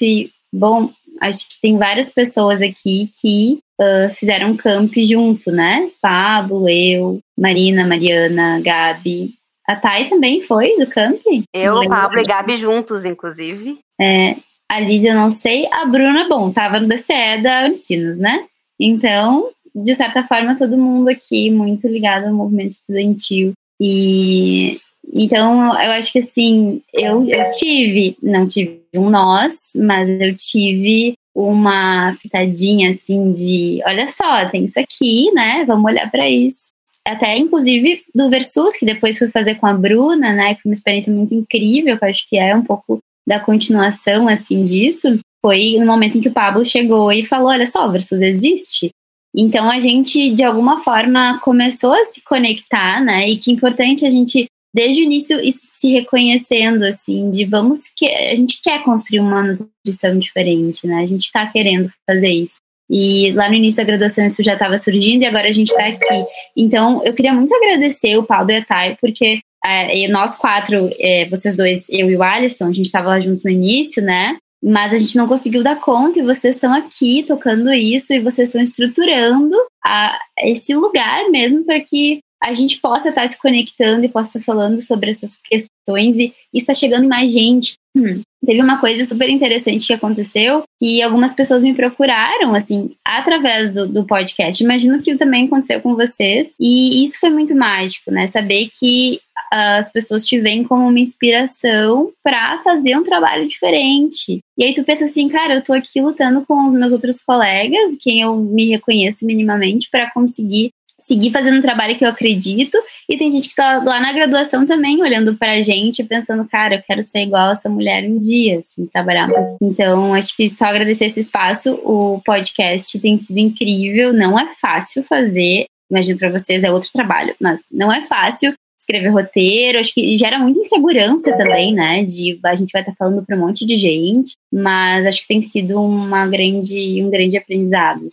[0.52, 0.90] Bom,
[1.20, 5.90] acho que tem várias pessoas aqui que uh, fizeram camp junto, né?
[6.00, 9.34] Pablo, eu, Marina, Mariana, Gabi.
[9.68, 11.20] A Thay também foi do camp?
[11.52, 13.78] Eu, Pablo e Gabi juntos, inclusive.
[14.00, 14.36] É,
[14.70, 15.66] a Liz eu não sei.
[15.70, 18.44] A Bruna, bom, tava no DCE da Unicinos, né?
[18.80, 23.52] Então, de certa forma, todo mundo aqui muito ligado ao movimento estudantil.
[23.80, 24.80] E
[25.12, 31.14] então eu acho que assim, eu, eu tive, não tive um nós, mas eu tive
[31.34, 35.64] uma pitadinha assim de, olha só, tem isso aqui, né?
[35.66, 36.70] Vamos olhar para isso.
[37.06, 40.54] Até inclusive do Versus, que depois fui fazer com a Bruna, né?
[40.54, 44.64] Foi uma experiência muito incrível, que eu acho que é um pouco da continuação assim
[44.64, 45.18] disso.
[45.44, 48.90] Foi no momento em que o Pablo chegou e falou: olha só, o Versus existe.
[49.34, 53.28] Então a gente, de alguma forma, começou a se conectar, né?
[53.28, 58.06] E que é importante a gente, desde o início, se reconhecendo, assim, de vamos que
[58.06, 61.02] a gente quer construir uma nutrição diferente, né?
[61.02, 62.56] A gente está querendo fazer isso.
[62.90, 65.86] E lá no início da graduação isso já estava surgindo e agora a gente está
[65.86, 66.26] aqui.
[66.56, 71.26] Então eu queria muito agradecer o Paulo e a Thay, porque é, nós quatro, é,
[71.26, 74.36] vocês dois, eu e o Alisson, a gente estava lá juntos no início, né?
[74.62, 78.48] mas a gente não conseguiu dar conta e vocês estão aqui tocando isso e vocês
[78.48, 84.08] estão estruturando a, esse lugar mesmo para que a gente possa estar se conectando e
[84.08, 87.74] possa estar falando sobre essas questões e está chegando mais gente.
[87.96, 88.22] Hum.
[88.44, 93.86] Teve uma coisa super interessante que aconteceu, que algumas pessoas me procuraram, assim, através do,
[93.86, 94.62] do podcast.
[94.62, 96.56] Imagino que também aconteceu com vocês.
[96.60, 98.26] E isso foi muito mágico, né?
[98.26, 99.20] Saber que
[99.52, 104.40] as pessoas te veem como uma inspiração para fazer um trabalho diferente.
[104.56, 107.98] E aí tu pensa assim, cara, eu tô aqui lutando com os meus outros colegas,
[108.00, 110.70] quem eu me reconheço minimamente, para conseguir
[111.06, 112.76] seguir fazendo um trabalho que eu acredito.
[113.08, 116.82] E tem gente que está lá na graduação também olhando pra gente, pensando, cara, eu
[116.82, 119.28] quero ser igual essa mulher um dia, assim, trabalhar.
[119.60, 121.74] Então, acho que só agradecer esse espaço.
[121.84, 125.66] O podcast tem sido incrível, não é fácil fazer.
[125.90, 130.38] Imagino para vocês é outro trabalho, mas não é fácil escrever roteiro, acho que gera
[130.38, 132.04] muita insegurança também, né?
[132.04, 135.28] De a gente vai estar tá falando para um monte de gente, mas acho que
[135.28, 138.06] tem sido uma grande, um grande aprendizado.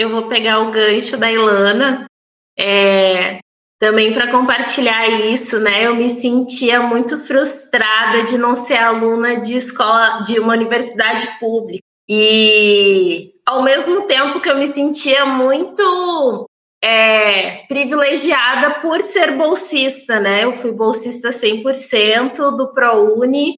[0.00, 2.06] Eu vou pegar o gancho da Ilana,
[2.58, 3.38] é,
[3.78, 5.86] também para compartilhar isso, né?
[5.86, 11.82] Eu me sentia muito frustrada de não ser aluna de escola, de uma universidade pública.
[12.08, 16.48] E ao mesmo tempo que eu me sentia muito
[16.82, 20.44] é, privilegiada por ser bolsista, né?
[20.44, 23.52] Eu fui bolsista 100% do ProUni.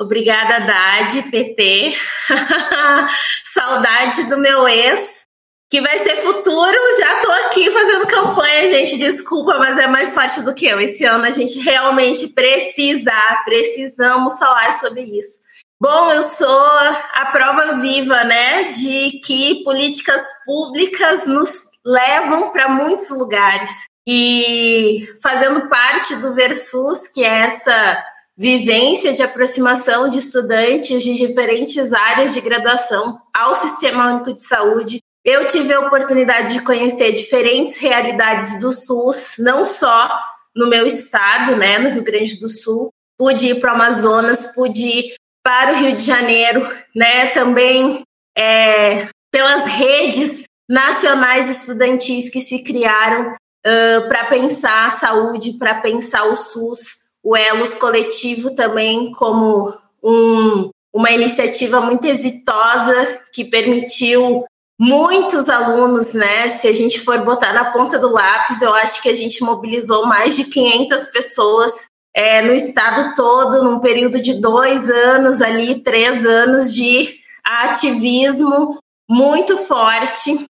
[0.00, 1.92] Obrigada, Dade, PT.
[3.42, 5.24] Saudade do meu ex,
[5.72, 6.76] que vai ser futuro.
[6.98, 8.98] Já tô aqui fazendo campanha, gente.
[8.98, 10.78] Desculpa, mas é mais forte do que eu.
[10.78, 13.10] Esse ano a gente realmente precisa,
[13.46, 15.38] precisamos falar sobre isso.
[15.80, 16.62] Bom, eu sou
[17.14, 21.50] a prova viva, né, de que políticas públicas nos
[21.82, 23.70] levam para muitos lugares.
[24.06, 28.04] E fazendo parte do Versus, que é essa
[28.36, 35.02] vivência de aproximação de estudantes de diferentes áreas de graduação ao Sistema Único de Saúde,
[35.24, 40.18] eu tive a oportunidade de conhecer diferentes realidades do SUS, não só
[40.54, 44.84] no meu estado, né, no Rio Grande do Sul, pude ir para o Amazonas, pude
[44.84, 48.02] ir para o Rio de Janeiro, né, também
[48.36, 56.24] é, pelas redes nacionais estudantis que se criaram uh, para pensar a saúde, para pensar
[56.24, 64.44] o SUS, o Elos Coletivo também como um, uma iniciativa muito exitosa que permitiu
[64.78, 66.48] muitos alunos, né?
[66.48, 70.06] Se a gente for botar na ponta do lápis, eu acho que a gente mobilizou
[70.06, 76.26] mais de 500 pessoas é, no estado todo, num período de dois anos ali, três
[76.26, 80.46] anos de ativismo muito forte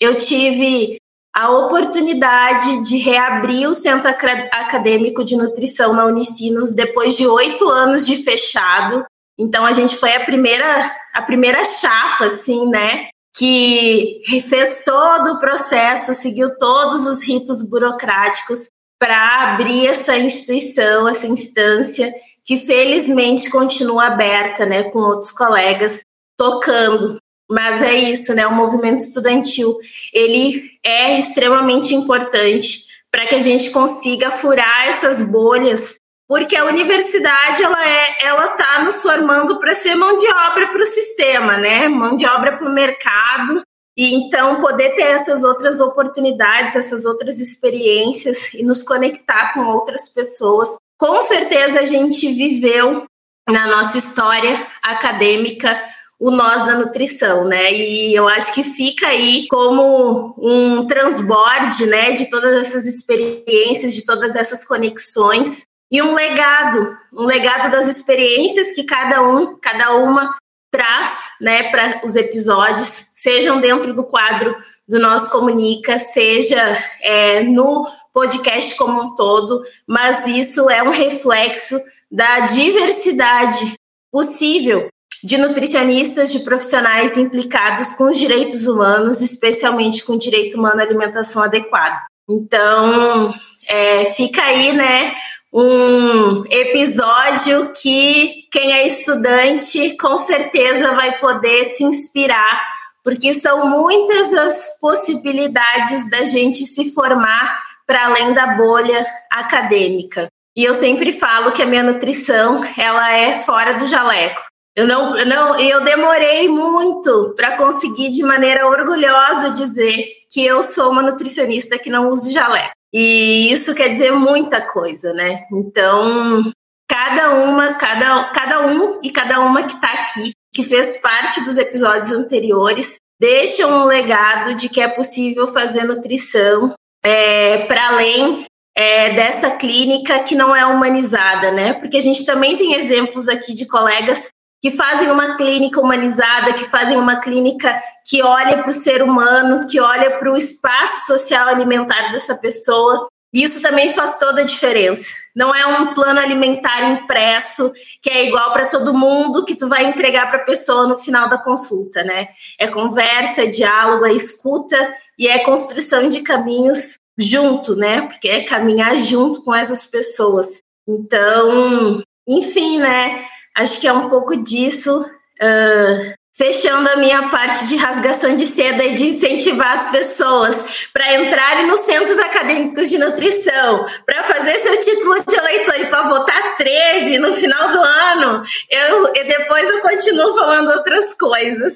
[0.00, 0.96] eu tive
[1.36, 8.06] a oportunidade de reabrir o Centro Acadêmico de Nutrição na Unicinos depois de oito anos
[8.06, 9.04] de fechado.
[9.38, 13.08] Então a gente foi a primeira, a primeira chapa, assim, né?
[13.40, 21.26] Que fez todo o processo, seguiu todos os ritos burocráticos para abrir essa instituição, essa
[21.26, 22.12] instância,
[22.44, 26.02] que felizmente continua aberta, né, com outros colegas
[26.36, 27.18] tocando
[27.50, 28.46] mas é isso, né?
[28.46, 29.76] O movimento estudantil
[30.12, 35.96] ele é extremamente importante para que a gente consiga furar essas bolhas,
[36.30, 40.80] porque a universidade ela é, ela está nos formando para ser mão de obra para
[40.80, 41.88] o sistema, né?
[41.88, 43.62] Mão de obra para o mercado.
[43.96, 50.08] E então poder ter essas outras oportunidades, essas outras experiências e nos conectar com outras
[50.08, 50.76] pessoas.
[50.96, 53.06] Com certeza a gente viveu
[53.48, 55.82] na nossa história acadêmica
[56.16, 57.72] o nós da nutrição, né?
[57.72, 64.06] E eu acho que fica aí como um transborde, né, de todas essas experiências, de
[64.06, 70.36] todas essas conexões e um legado, um legado das experiências que cada um, cada uma
[70.70, 74.54] traz, né, para os episódios, sejam dentro do quadro
[74.86, 76.62] do Nosso Comunica, seja
[77.02, 81.76] é, no podcast como um todo, mas isso é um reflexo
[82.10, 83.74] da diversidade
[84.12, 84.88] possível
[85.22, 90.84] de nutricionistas, de profissionais implicados com os direitos humanos, especialmente com o direito humano à
[90.84, 92.00] alimentação adequada.
[92.28, 93.32] Então,
[93.68, 95.14] é, fica aí, né,
[95.52, 102.62] um episódio que quem é estudante com certeza vai poder se inspirar,
[103.02, 110.28] porque são muitas as possibilidades da gente se formar para além da bolha acadêmica.
[110.56, 114.42] E eu sempre falo que a minha nutrição, ela é fora do jaleco.
[114.76, 120.92] Eu não, não, eu demorei muito para conseguir de maneira orgulhosa dizer que eu sou
[120.92, 122.79] uma nutricionista que não usa jaleco.
[122.92, 125.44] E isso quer dizer muita coisa, né?
[125.52, 126.52] Então,
[126.88, 131.56] cada uma, cada, cada um e cada uma que está aqui, que fez parte dos
[131.56, 136.74] episódios anteriores, deixam um legado de que é possível fazer nutrição
[137.04, 138.44] é, para além
[138.76, 141.74] é, dessa clínica que não é humanizada, né?
[141.74, 144.28] Porque a gente também tem exemplos aqui de colegas
[144.60, 149.66] que fazem uma clínica humanizada, que fazem uma clínica que olha para o ser humano,
[149.66, 153.08] que olha para o espaço social alimentar dessa pessoa.
[153.32, 155.08] Isso também faz toda a diferença.
[155.34, 159.84] Não é um plano alimentar impresso que é igual para todo mundo que tu vai
[159.84, 162.30] entregar para a pessoa no final da consulta, né?
[162.58, 164.76] É conversa, é diálogo, é escuta
[165.16, 168.02] e é construção de caminhos junto, né?
[168.02, 170.60] Porque é caminhar junto com essas pessoas.
[170.88, 173.24] Então, enfim, né?
[173.56, 175.04] Acho que é um pouco disso.
[175.42, 181.14] Uh, fechando a minha parte de rasgação de seda e de incentivar as pessoas para
[181.16, 186.56] entrarem nos centros acadêmicos de nutrição, para fazer seu título de eleitor e para votar
[186.56, 191.74] 13 no final do ano, eu, e depois eu continuo falando outras coisas.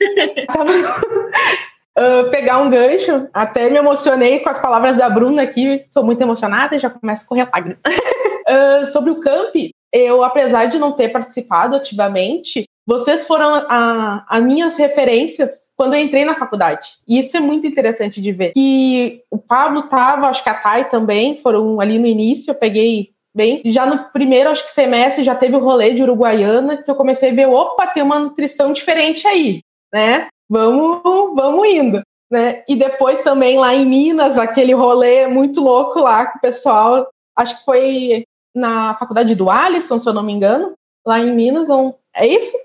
[1.96, 6.20] Uh, pegar um gancho, até me emocionei com as palavras da Bruna aqui, sou muito
[6.20, 7.78] emocionada e já começo a correr lágrimas.
[7.86, 9.54] uh, sobre o camp,
[9.94, 16.24] eu, apesar de não ter participado ativamente, vocês foram as minhas referências quando eu entrei
[16.24, 16.96] na faculdade.
[17.06, 18.52] E isso é muito interessante de ver.
[18.52, 23.10] Que o Pablo tava, acho que a Thay também, foram ali no início, eu peguei
[23.34, 23.62] bem.
[23.64, 27.30] Já no primeiro, acho que semestre, já teve o rolê de Uruguaiana, que eu comecei
[27.30, 29.60] a ver, opa, tem uma nutrição diferente aí,
[29.92, 30.26] né?
[30.50, 31.00] Vamos,
[31.34, 32.02] vamos indo.
[32.30, 32.64] Né?
[32.68, 37.08] E depois também lá em Minas, aquele rolê muito louco lá com o pessoal.
[37.36, 40.72] Acho que foi na faculdade do Alisson, se eu não me engano,
[41.06, 41.96] lá em Minas, não.
[42.14, 42.56] É isso?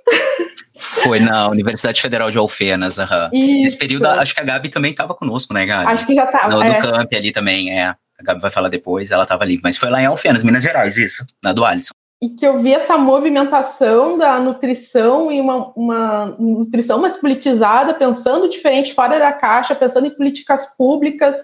[0.78, 2.97] Foi na Universidade Federal de Alfenas.
[2.97, 3.30] Uhum.
[3.34, 5.91] Nesse período, acho que a Gabi também estava conosco, né, Gabi?
[5.91, 6.56] Acho que já estava.
[6.56, 6.80] No, é.
[6.80, 7.88] do camp ali também, é.
[7.88, 9.60] A Gabi vai falar depois, ela estava ali.
[9.63, 11.91] Mas foi lá em Alfenas, Minas Gerais, isso, na do Alisson.
[12.21, 18.49] E que eu vi essa movimentação da nutrição e uma, uma nutrição mais politizada, pensando
[18.49, 21.43] diferente, fora da caixa, pensando em políticas públicas,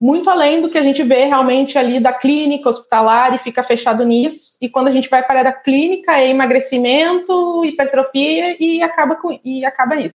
[0.00, 4.04] muito além do que a gente vê realmente ali da clínica hospitalar e fica fechado
[4.04, 4.56] nisso.
[4.60, 9.64] E quando a gente vai para a clínica é emagrecimento, hipertrofia e acaba com e
[9.64, 10.14] acaba nisso.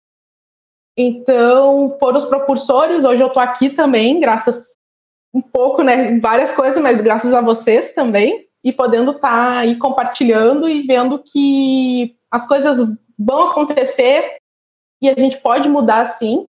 [0.96, 4.74] Então, foram os propulsores, hoje eu estou aqui também, graças
[5.34, 9.76] um pouco, né, várias coisas, mas graças a vocês também, e podendo estar tá aí
[9.76, 12.78] compartilhando e vendo que as coisas
[13.18, 14.36] vão acontecer
[15.00, 16.44] e a gente pode mudar sim.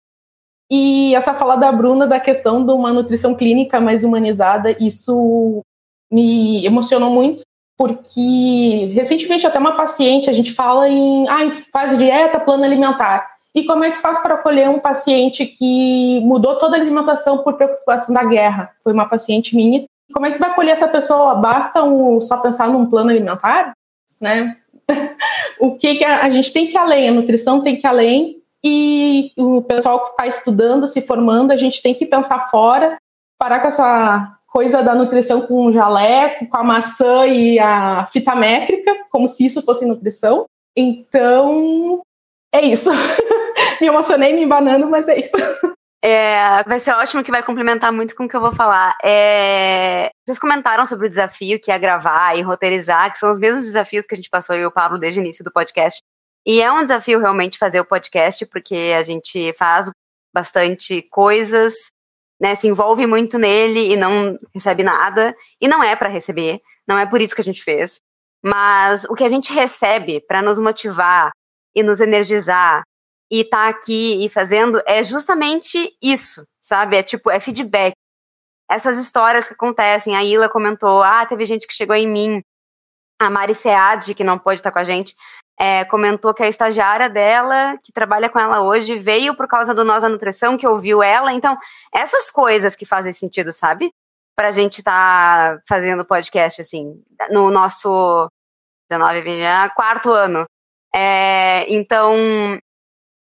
[0.76, 5.64] E essa fala da Bruna da questão de uma nutrição clínica mais humanizada, isso
[6.12, 7.44] me emocionou muito,
[7.78, 13.34] porque recentemente até uma paciente, a gente fala em ah, faz dieta, plano alimentar.
[13.54, 17.54] E como é que faz para acolher um paciente que mudou toda a alimentação por
[17.54, 18.72] preocupação da guerra?
[18.84, 19.86] Foi uma paciente minha.
[20.12, 21.36] Como é que vai acolher essa pessoa?
[21.36, 23.74] Basta um, só pensar num plano alimentar?
[24.20, 24.58] Né?
[25.60, 27.90] o que, que a, a gente tem que ir além, a nutrição tem que ir
[27.90, 32.98] além, e o pessoal que está estudando, se formando, a gente tem que pensar fora,
[33.38, 38.36] parar com essa coisa da nutrição com o jaleco, com a maçã e a fita
[38.36, 40.46] métrica, como se isso fosse nutrição.
[40.78, 42.02] Então,
[42.54, 42.90] é isso.
[43.82, 45.36] me emocionei me embanando, mas é isso.
[46.06, 48.96] É, vai ser ótimo que vai complementar muito com o que eu vou falar.
[49.04, 53.64] É, vocês comentaram sobre o desafio que é gravar e roteirizar, que são os mesmos
[53.64, 56.00] desafios que a gente passou eu e o Pablo desde o início do podcast.
[56.46, 59.90] E é um desafio realmente fazer o podcast, porque a gente faz
[60.34, 61.74] bastante coisas,
[62.42, 66.98] né, se envolve muito nele e não recebe nada, e não é para receber, não
[66.98, 67.98] é por isso que a gente fez.
[68.44, 71.32] Mas o que a gente recebe para nos motivar
[71.74, 72.84] e nos energizar
[73.32, 76.98] e estar tá aqui e fazendo é justamente isso, sabe?
[76.98, 77.94] É tipo, é feedback.
[78.70, 82.42] Essas histórias que acontecem, a Ila comentou, ah, teve gente que chegou em mim,
[83.22, 85.16] a Mari Sead, que não pode estar com a gente,
[85.60, 89.86] é, comentou que a estagiária dela, que trabalha com ela hoje, veio por causa do
[89.86, 91.34] Nós da Nutrição, que ouviu ela.
[91.34, 91.58] Então,
[91.94, 93.92] essas coisas que fazem sentido, sabe?
[94.36, 98.28] Pra gente estar tá fazendo podcast, assim, no nosso
[98.90, 100.46] 19, 20, ah, quarto ano.
[100.96, 102.16] É, então,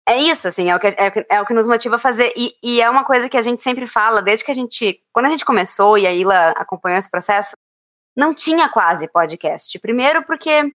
[0.09, 2.33] é isso, assim, é o, que, é, é, o que nos motiva a fazer.
[2.37, 5.01] E, e, é uma coisa que a gente sempre fala, desde que a gente.
[5.12, 7.53] Quando a gente começou e a Ila acompanhou esse processo,
[8.16, 9.78] não tinha quase podcast.
[9.78, 10.72] Primeiro, porque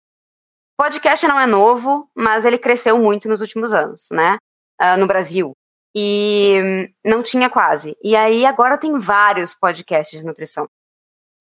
[0.77, 4.37] podcast não é novo, mas ele cresceu muito nos últimos anos, né?
[4.81, 5.53] Uh, no Brasil.
[5.97, 7.97] E não tinha quase.
[8.05, 10.68] E aí agora tem vários podcasts de nutrição.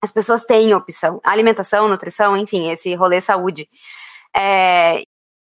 [0.02, 1.20] As pessoas têm opção.
[1.22, 3.68] Alimentação, nutrição, enfim, esse rolê saúde.
[4.34, 5.02] É,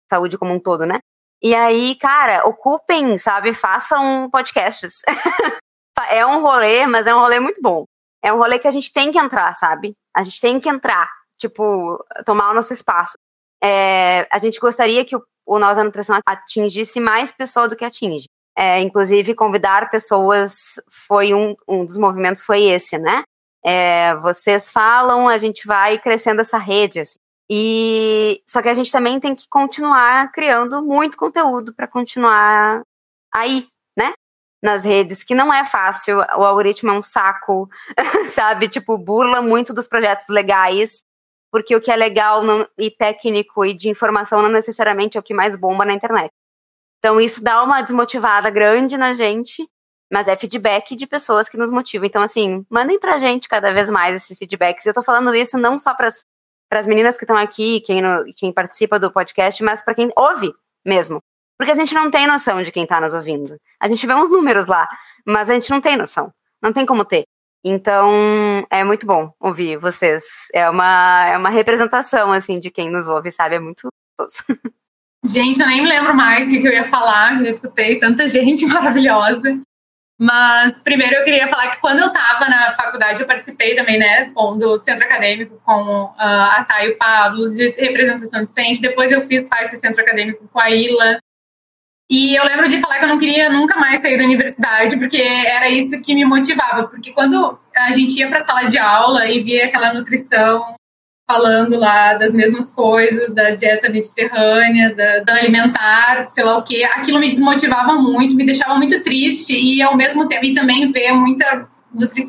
[0.09, 0.99] saúde como um todo, né?
[1.41, 3.53] E aí, cara, ocupem, sabe?
[3.53, 5.01] Façam podcasts.
[6.09, 7.85] é um rolê, mas é um rolê muito bom.
[8.23, 9.93] É um rolê que a gente tem que entrar, sabe?
[10.15, 13.13] A gente tem que entrar, tipo, tomar o nosso espaço.
[13.63, 17.85] É, a gente gostaria que o, o Nós da Nutrição atingisse mais pessoas do que
[17.85, 18.25] atinge.
[18.57, 23.23] É, inclusive, convidar pessoas foi um, um dos movimentos, foi esse, né?
[23.63, 26.99] É, vocês falam, a gente vai crescendo essa rede.
[26.99, 27.17] Assim.
[27.49, 32.81] E só que a gente também tem que continuar criando muito conteúdo para continuar
[33.33, 34.13] aí, né?
[34.63, 36.19] Nas redes, que não é fácil.
[36.19, 37.69] O algoritmo é um saco,
[38.27, 38.67] sabe?
[38.67, 41.03] Tipo, burla muito dos projetos legais,
[41.51, 45.23] porque o que é legal não, e técnico e de informação não necessariamente é o
[45.23, 46.31] que mais bomba na internet.
[46.99, 49.67] Então isso dá uma desmotivada grande na gente,
[50.11, 52.05] mas é feedback de pessoas que nos motivam.
[52.05, 54.85] Então, assim, mandem pra gente cada vez mais esses feedbacks.
[54.85, 56.09] Eu tô falando isso não só para
[56.69, 60.09] para as meninas que estão aqui, quem, no, quem participa do podcast, mas para quem
[60.15, 60.53] ouve
[60.85, 61.21] mesmo.
[61.57, 63.57] Porque a gente não tem noção de quem está nos ouvindo.
[63.77, 64.87] A gente vê uns números lá,
[65.27, 66.31] mas a gente não tem noção.
[66.61, 67.25] Não tem como ter.
[67.63, 70.23] Então, é muito bom ouvir vocês.
[70.53, 73.55] É uma, é uma representação, assim, de quem nos ouve, sabe?
[73.55, 73.87] É muito
[74.17, 74.43] gostoso.
[75.23, 77.39] Gente, eu nem me lembro mais o que eu ia falar.
[77.39, 79.61] Eu escutei tanta gente maravilhosa.
[80.19, 84.25] Mas primeiro eu queria falar que quando eu estava na faculdade, eu participei também, né,
[84.25, 88.81] do centro acadêmico com uh, a Thay e o Pablo, de representação docente.
[88.81, 91.17] Depois eu fiz parte do centro acadêmico com a Ila.
[92.11, 95.21] E eu lembro de falar que eu não queria nunca mais sair da universidade, porque
[95.21, 96.85] era isso que me motivava.
[96.89, 100.75] Porque quando a gente ia para a sala de aula e via aquela nutrição
[101.25, 106.83] falando lá das mesmas coisas, da dieta mediterrânea, da, da alimentar, sei lá o que,
[106.83, 111.13] aquilo me desmotivava muito, me deixava muito triste e ao mesmo tempo e também ver
[111.13, 112.21] muita nutri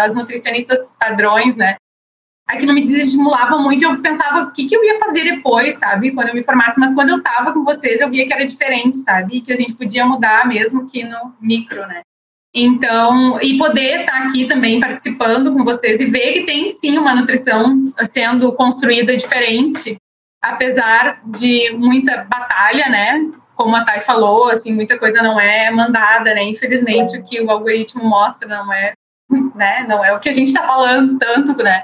[0.00, 1.76] as nutricionistas padrões, né?
[2.46, 6.12] Aquilo me desestimulava muito, eu pensava o que, que eu ia fazer depois, sabe?
[6.12, 8.98] Quando eu me formasse, mas quando eu tava com vocês, eu via que era diferente,
[8.98, 9.40] sabe?
[9.40, 12.02] Que a gente podia mudar mesmo que no micro, né?
[12.54, 17.12] Então, e poder estar aqui também participando com vocês e ver que tem sim uma
[17.12, 19.96] nutrição sendo construída diferente,
[20.40, 23.28] apesar de muita batalha, né?
[23.56, 26.44] Como a Thay falou, assim, muita coisa não é mandada, né?
[26.44, 28.92] Infelizmente, o que o algoritmo mostra não é,
[29.54, 29.84] né?
[29.88, 31.82] Não é o que a gente está falando tanto, né?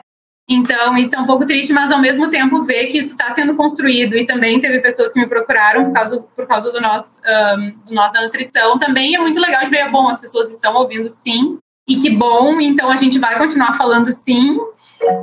[0.53, 3.55] Então, isso é um pouco triste, mas ao mesmo tempo ver que isso está sendo
[3.55, 7.18] construído e também teve pessoas que me procuraram por causa, por causa do, nosso,
[7.57, 8.76] um, do da nutrição.
[8.76, 11.57] Também é muito legal de ver, bom, as pessoas estão ouvindo sim,
[11.88, 14.59] e que bom, então a gente vai continuar falando sim.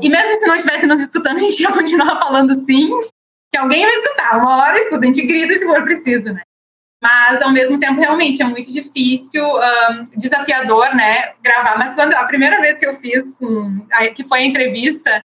[0.01, 2.89] E mesmo se não estivesse nos escutando, a gente ia continuar falando sim,
[3.51, 6.41] que alguém vai escutar, uma hora escuta, a gente grita se for preciso, né?
[7.01, 11.77] Mas, ao mesmo tempo, realmente é muito difícil, um, desafiador, né, gravar.
[11.77, 13.85] Mas quando a primeira vez que eu fiz, com,
[14.15, 15.21] que foi a entrevista,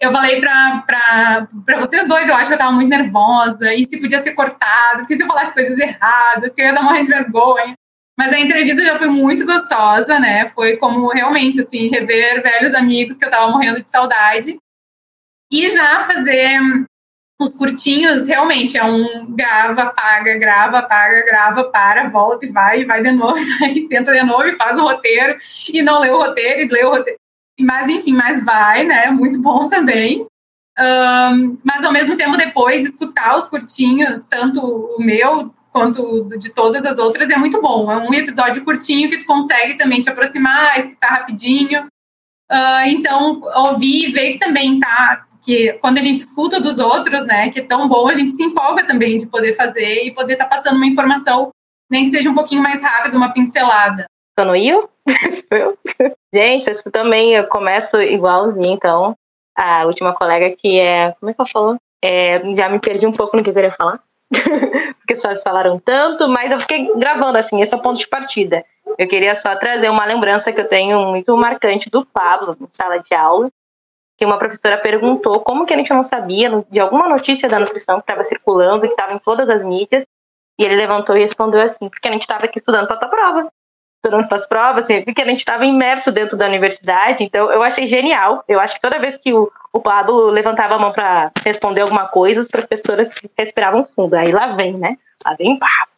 [0.00, 1.48] eu falei para
[1.78, 5.16] vocês dois, eu acho que eu estava muito nervosa, e se podia ser cortado, porque
[5.16, 7.74] se eu falasse coisas erradas, que eu ia dar morrer de vergonha.
[8.18, 10.46] Mas a entrevista já foi muito gostosa, né?
[10.48, 14.58] Foi como realmente, assim, rever velhos amigos que eu estava morrendo de saudade.
[15.50, 16.60] E já fazer
[17.40, 22.84] os curtinhos realmente é um grava, paga, grava, paga, grava, para, volta e vai, e
[22.84, 23.38] vai de novo,
[23.74, 25.38] e tenta de novo e faz o roteiro,
[25.72, 27.18] e não lê o roteiro, e lê o roteiro.
[27.60, 29.10] Mas enfim, mas vai, né?
[29.10, 30.26] Muito bom também.
[30.78, 36.84] Um, mas ao mesmo tempo, depois, escutar os curtinhos, tanto o meu quanto de todas
[36.84, 37.90] as outras, é muito bom.
[37.90, 41.86] É um episódio curtinho que tu consegue também te aproximar, escutar rapidinho.
[42.50, 45.26] Uh, então, ouvir e ver que também tá.
[45.44, 48.42] Que quando a gente escuta dos outros, né, que é tão bom, a gente se
[48.42, 51.50] empolga também de poder fazer e poder estar tá passando uma informação,
[51.90, 54.06] nem que seja um pouquinho mais rápido, uma pincelada.
[54.36, 54.88] Tô no Io?
[56.32, 59.16] gente, eu também eu começo igualzinho, então.
[59.54, 61.14] A última colega que é.
[61.20, 61.76] Como é que ela falou?
[62.02, 64.00] É, já me perdi um pouco no que eu queria falar.
[64.98, 68.64] porque vocês falaram tanto, mas eu fiquei gravando assim, esse é o ponto de partida.
[68.98, 72.98] Eu queria só trazer uma lembrança que eu tenho muito marcante do Pablo, em sala
[72.98, 73.50] de aula,
[74.16, 77.96] que uma professora perguntou como que a gente não sabia de alguma notícia da nutrição
[77.96, 80.04] que estava circulando, que estava em todas as mídias,
[80.58, 83.50] e ele levantou e respondeu assim, porque a gente estava aqui estudando para a prova
[84.04, 87.62] estudando para as provas, assim, porque a gente estava imerso dentro da universidade, então eu
[87.62, 88.42] achei genial.
[88.48, 92.08] Eu acho que toda vez que o, o Pablo levantava a mão para responder alguma
[92.08, 94.14] coisa, as professoras respiravam fundo.
[94.14, 94.98] Aí lá vem, né?
[95.24, 95.92] Lá vem Pablo.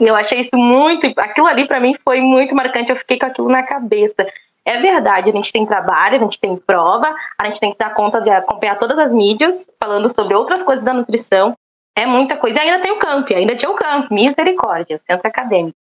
[0.00, 1.06] E eu achei isso muito.
[1.20, 4.26] Aquilo ali para mim foi muito marcante, eu fiquei com aquilo na cabeça.
[4.64, 7.94] É verdade, a gente tem trabalho, a gente tem prova, a gente tem que dar
[7.94, 11.54] conta de acompanhar todas as mídias, falando sobre outras coisas da nutrição.
[11.96, 12.58] É muita coisa.
[12.58, 15.76] E ainda tem o camp, ainda tinha o camp, misericórdia, centro acadêmico.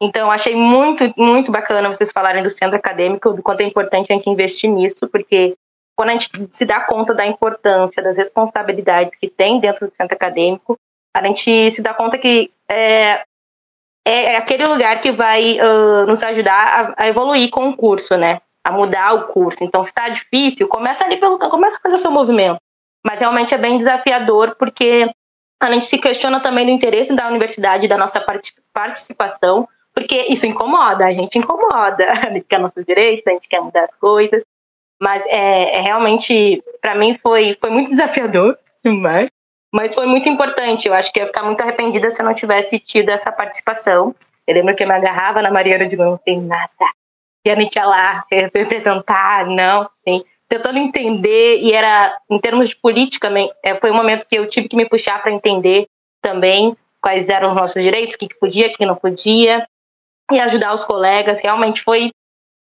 [0.00, 4.14] Então, achei muito, muito bacana vocês falarem do centro acadêmico, do quanto é importante a
[4.14, 5.56] gente investir nisso, porque
[5.96, 10.14] quando a gente se dá conta da importância, das responsabilidades que tem dentro do centro
[10.14, 10.78] acadêmico,
[11.16, 13.24] a gente se dá conta que é,
[14.08, 18.40] é aquele lugar que vai uh, nos ajudar a, a, evoluir com o curso, né?
[18.64, 19.64] A mudar o curso.
[19.64, 22.58] Então, se está difícil, começa ali pelo começa a fazer seu movimento.
[23.04, 25.10] Mas realmente é bem desafiador, porque
[25.60, 28.24] a gente se questiona também do interesse da universidade, da nossa
[28.72, 33.60] participação, porque isso incomoda, a gente incomoda, a gente quer nossos direitos, a gente quer
[33.60, 34.44] mudar as coisas,
[35.00, 39.28] mas é, é realmente, para mim, foi, foi muito desafiador demais,
[39.76, 40.88] mas foi muito importante.
[40.88, 44.14] Eu acho que ia ficar muito arrependida se eu não tivesse tido essa participação.
[44.46, 46.70] Eu lembro que eu me agarrava na Mariana de não sei nada,
[47.44, 53.28] e ia lá representar, não, sim, tentando entender, e era, em termos de política,
[53.62, 55.86] é, foi um momento que eu tive que me puxar para entender
[56.22, 59.66] também quais eram os nossos direitos, o que, que podia, o que não podia,
[60.32, 61.42] e ajudar os colegas.
[61.42, 62.12] Realmente foi.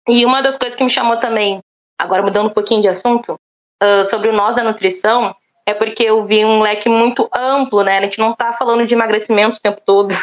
[0.09, 1.61] E uma das coisas que me chamou também,
[1.99, 3.39] agora mudando um pouquinho de assunto,
[3.83, 5.35] uh, sobre o nós da nutrição,
[5.65, 7.97] é porque eu vi um leque muito amplo, né?
[7.97, 10.13] A gente não está falando de emagrecimento o tempo todo.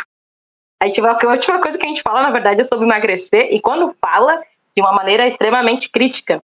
[0.83, 3.61] A, gente, a última coisa que a gente fala, na verdade, é sobre emagrecer, e
[3.61, 4.41] quando fala,
[4.75, 6.41] de uma maneira extremamente crítica.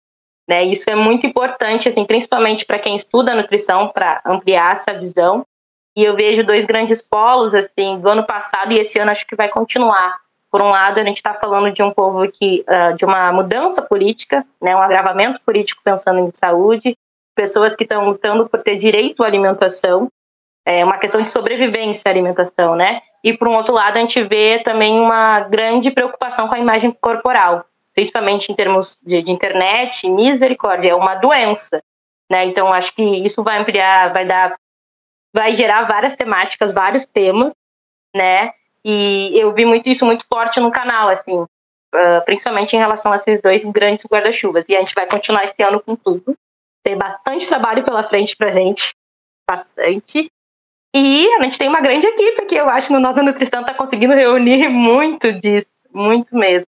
[0.47, 0.63] Né?
[0.63, 5.45] Isso é muito importante, assim, principalmente para quem estuda nutrição, para ampliar essa visão.
[5.97, 9.35] E eu vejo dois grandes polos, assim, do ano passado e esse ano acho que
[9.35, 10.17] vai continuar.
[10.51, 13.81] Por um lado, a gente está falando de um povo que, uh, de uma mudança
[13.81, 16.97] política, né, um agravamento político pensando em saúde,
[17.35, 20.09] pessoas que estão lutando por ter direito à alimentação,
[20.65, 23.01] é uma questão de sobrevivência à alimentação, né?
[23.23, 26.91] E por um outro lado, a gente vê também uma grande preocupação com a imagem
[26.91, 31.83] corporal, principalmente em termos de, de internet, misericórdia, é uma doença,
[32.29, 32.45] né?
[32.45, 34.55] Então acho que isso vai ampliar, vai dar,
[35.33, 37.53] vai gerar várias temáticas, vários temas,
[38.15, 38.51] né?
[38.83, 43.15] E eu vi muito isso muito forte no canal, assim, uh, principalmente em relação a
[43.15, 44.65] esses dois grandes guarda-chuvas.
[44.69, 46.37] E a gente vai continuar esse ano com tudo.
[46.85, 48.93] Tem bastante trabalho pela frente pra gente.
[49.49, 50.29] Bastante.
[50.95, 54.13] E a gente tem uma grande equipe que eu acho no Nossa Nutrição está conseguindo
[54.13, 56.67] reunir muito disso, muito mesmo.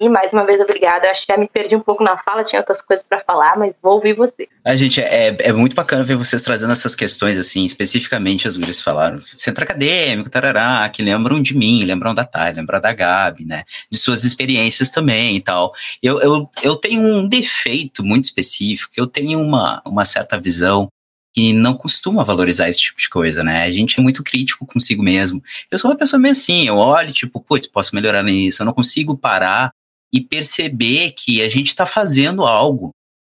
[0.00, 1.08] E mais uma vez, obrigada.
[1.08, 3.78] Acho que já me perdi um pouco na fala, tinha outras coisas para falar, mas
[3.80, 4.48] vou ouvir você.
[4.64, 8.80] A gente, é, é muito bacana ver vocês trazendo essas questões, assim, especificamente as gurias
[8.80, 9.22] falaram.
[9.36, 13.62] Centro acadêmico, tarará, que lembram de mim, lembram da Thay, lembram da Gabi, né?
[13.90, 15.72] De suas experiências também e tal.
[16.02, 20.88] Eu, eu, eu tenho um defeito muito específico, eu tenho uma, uma certa visão
[21.32, 23.62] que não costuma valorizar esse tipo de coisa, né?
[23.64, 25.42] A gente é muito crítico consigo mesmo.
[25.70, 28.72] Eu sou uma pessoa meio assim, eu olho, tipo, putz, posso melhorar nisso, eu não
[28.72, 29.72] consigo parar
[30.14, 32.90] e perceber que a gente está fazendo algo,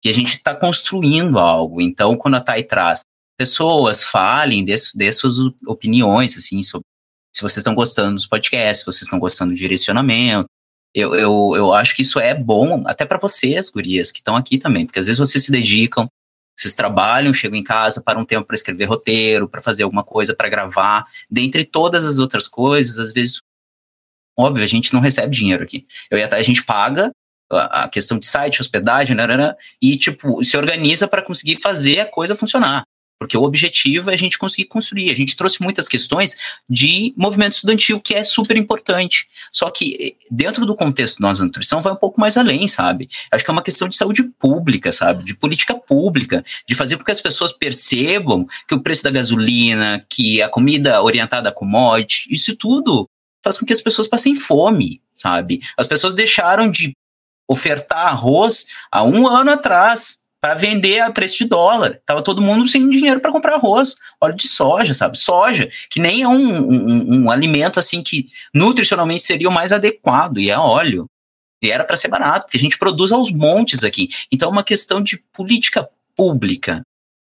[0.02, 1.80] que a gente está construindo algo.
[1.80, 3.02] Então, quando a Thay traz
[3.38, 6.84] pessoas, falem, dê suas opiniões, assim, sobre
[7.32, 10.46] se vocês estão gostando dos podcasts, se vocês estão gostando do direcionamento.
[10.92, 14.58] Eu, eu, eu acho que isso é bom até para vocês, gurias, que estão aqui
[14.58, 16.08] também, porque às vezes vocês se dedicam,
[16.56, 20.34] vocês trabalham, chegam em casa para um tempo para escrever roteiro, para fazer alguma coisa,
[20.34, 21.06] para gravar.
[21.30, 23.40] Dentre todas as outras coisas, às vezes
[24.38, 25.86] Óbvio, a gente não recebe dinheiro aqui.
[26.10, 27.10] Eu ia a gente paga
[27.50, 32.00] a questão de site, hospedagem, né, né, né, e tipo, se organiza para conseguir fazer
[32.00, 32.84] a coisa funcionar.
[33.16, 35.10] porque o objetivo é a gente conseguir construir.
[35.10, 36.36] A gente trouxe muitas questões
[36.68, 39.26] de movimento estudantil, que é super importante.
[39.50, 43.08] Só que eh, dentro do contexto da nossa nutrição vai um pouco mais além, sabe?
[43.30, 45.24] Acho que é uma questão de saúde pública, sabe?
[45.24, 50.04] De política pública, de fazer com que as pessoas percebam que o preço da gasolina,
[50.10, 53.08] que a comida orientada a commodity, isso tudo
[53.44, 55.60] faz com que as pessoas passem fome, sabe?
[55.76, 56.96] As pessoas deixaram de
[57.46, 62.00] ofertar arroz há um ano atrás para vender a preço de dólar.
[62.04, 65.18] Tava todo mundo sem dinheiro para comprar arroz, óleo de soja, sabe?
[65.18, 70.38] Soja, que nem é um, um, um alimento assim que nutricionalmente seria o mais adequado,
[70.38, 71.06] e é óleo.
[71.62, 74.08] E era para ser barato, porque a gente produz aos montes aqui.
[74.30, 76.82] Então é uma questão de política pública.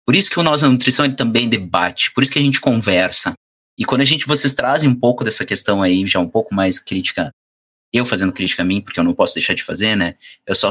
[0.07, 2.61] Por isso que o Nós na Nutrição ele também debate, por isso que a gente
[2.61, 3.33] conversa.
[3.79, 6.79] E quando a gente, vocês trazem um pouco dessa questão aí, já um pouco mais
[6.79, 7.31] crítica,
[7.93, 10.17] eu fazendo crítica a mim, porque eu não posso deixar de fazer, né?
[10.47, 10.71] Eu só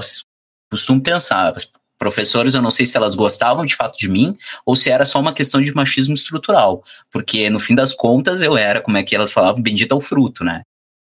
[0.71, 1.53] costumo pensar,
[1.97, 5.19] professores, eu não sei se elas gostavam de fato de mim ou se era só
[5.19, 9.15] uma questão de machismo estrutural, porque no fim das contas eu era, como é que
[9.15, 10.61] elas falavam, bendita ao fruto, né?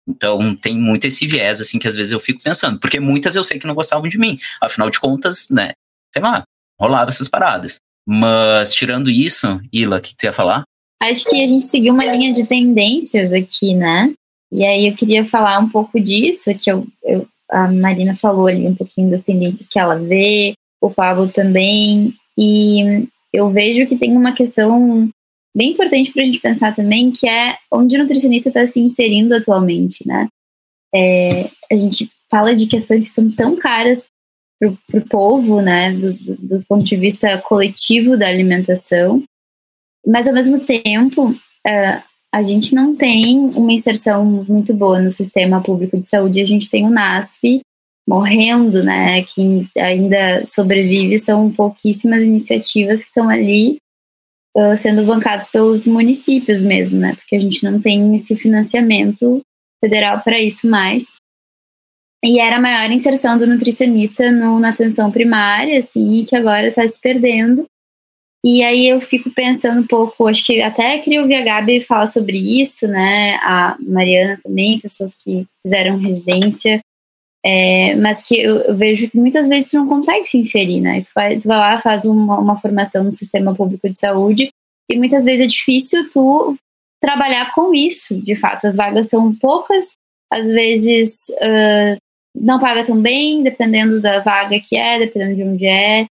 [0.08, 3.44] Então tem muito esse viés, assim, que às vezes eu fico pensando, porque muitas eu
[3.44, 5.72] sei que não gostavam de mim, afinal de contas, né,
[6.14, 6.44] sei lá,
[6.80, 7.78] rolava essas paradas.
[8.06, 10.64] Mas tirando isso, Ila, o que tu ia falar?
[11.02, 14.14] Acho que a gente seguiu uma linha de tendências aqui, né?
[14.52, 18.68] E aí eu queria falar um pouco disso, que eu, eu a Marina falou ali
[18.68, 22.14] um pouquinho das tendências que ela vê, o Pablo também.
[22.38, 25.10] E eu vejo que tem uma questão
[25.56, 29.36] bem importante para a gente pensar também, que é onde o nutricionista está se inserindo
[29.36, 30.28] atualmente, né?
[30.94, 34.08] É, a gente fala de questões que são tão caras
[34.60, 39.24] para o povo, né, do, do, do, ponto de vista coletivo da alimentação,
[40.06, 45.62] mas ao mesmo tempo uh, a gente não tem uma inserção muito boa no sistema
[45.62, 47.62] público de saúde, a gente tem o NASF,
[48.08, 49.24] morrendo, né?
[49.24, 53.78] Que ainda sobrevive, são pouquíssimas iniciativas que estão ali
[54.56, 57.16] uh, sendo bancadas pelos municípios mesmo, né?
[57.16, 59.42] Porque a gente não tem esse financiamento
[59.84, 61.04] federal para isso mais.
[62.24, 66.88] E era a maior inserção do nutricionista no, na atenção primária, assim, que agora está
[66.88, 67.66] se perdendo.
[68.44, 72.08] E aí eu fico pensando um pouco, acho que até queria ouvir a Gabi falar
[72.08, 73.36] sobre isso, né?
[73.44, 76.82] A Mariana também, pessoas que fizeram residência
[77.44, 81.02] é, mas que eu, eu, vejo que muitas vezes tu não consegue se inserir, né?
[81.02, 84.52] Tu vai, tu vai lá, faz uma, uma, formação no sistema público de saúde
[84.90, 86.56] e muitas vezes é difícil tu
[87.02, 88.68] trabalhar com isso, de fato.
[88.68, 89.94] As vagas são poucas,
[90.32, 91.98] às vezes uh,
[92.36, 96.06] não paga tão bem, dependendo da vaga que é, dependendo de onde é.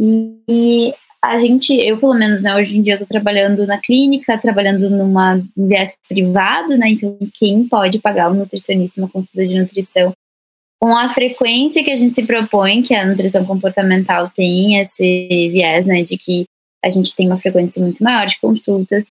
[0.00, 3.78] E, e a gente, eu pelo menos, né, hoje em dia eu tô trabalhando na
[3.78, 6.90] clínica, trabalhando numa viés privado, né?
[6.90, 10.12] Então, quem pode pagar um nutricionista, uma consulta de nutrição
[10.80, 15.86] com a frequência que a gente se propõe, que a nutrição comportamental tem esse viés,
[15.86, 16.44] né, de que
[16.82, 19.04] a gente tem uma frequência muito maior de consultas.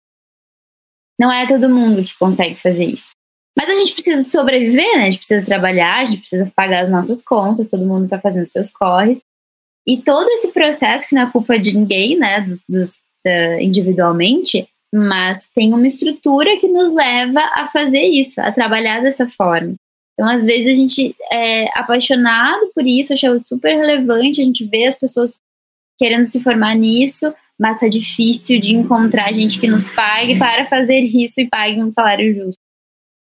[1.20, 3.10] Não é todo mundo que consegue fazer isso.
[3.58, 5.02] Mas a gente precisa sobreviver, né?
[5.02, 8.46] A gente precisa trabalhar, a gente precisa pagar as nossas contas, todo mundo está fazendo
[8.46, 9.20] seus corres.
[9.88, 15.72] E todo esse processo, que não é culpa de ninguém, né, uh, individualmente, mas tem
[15.72, 19.74] uma estrutura que nos leva a fazer isso, a trabalhar dessa forma.
[20.12, 24.86] Então, às vezes, a gente é apaixonado por isso, acha super relevante, a gente vê
[24.86, 25.40] as pessoas
[25.96, 31.00] querendo se formar nisso, mas tá difícil de encontrar gente que nos pague para fazer
[31.00, 32.60] isso e pague um salário justo.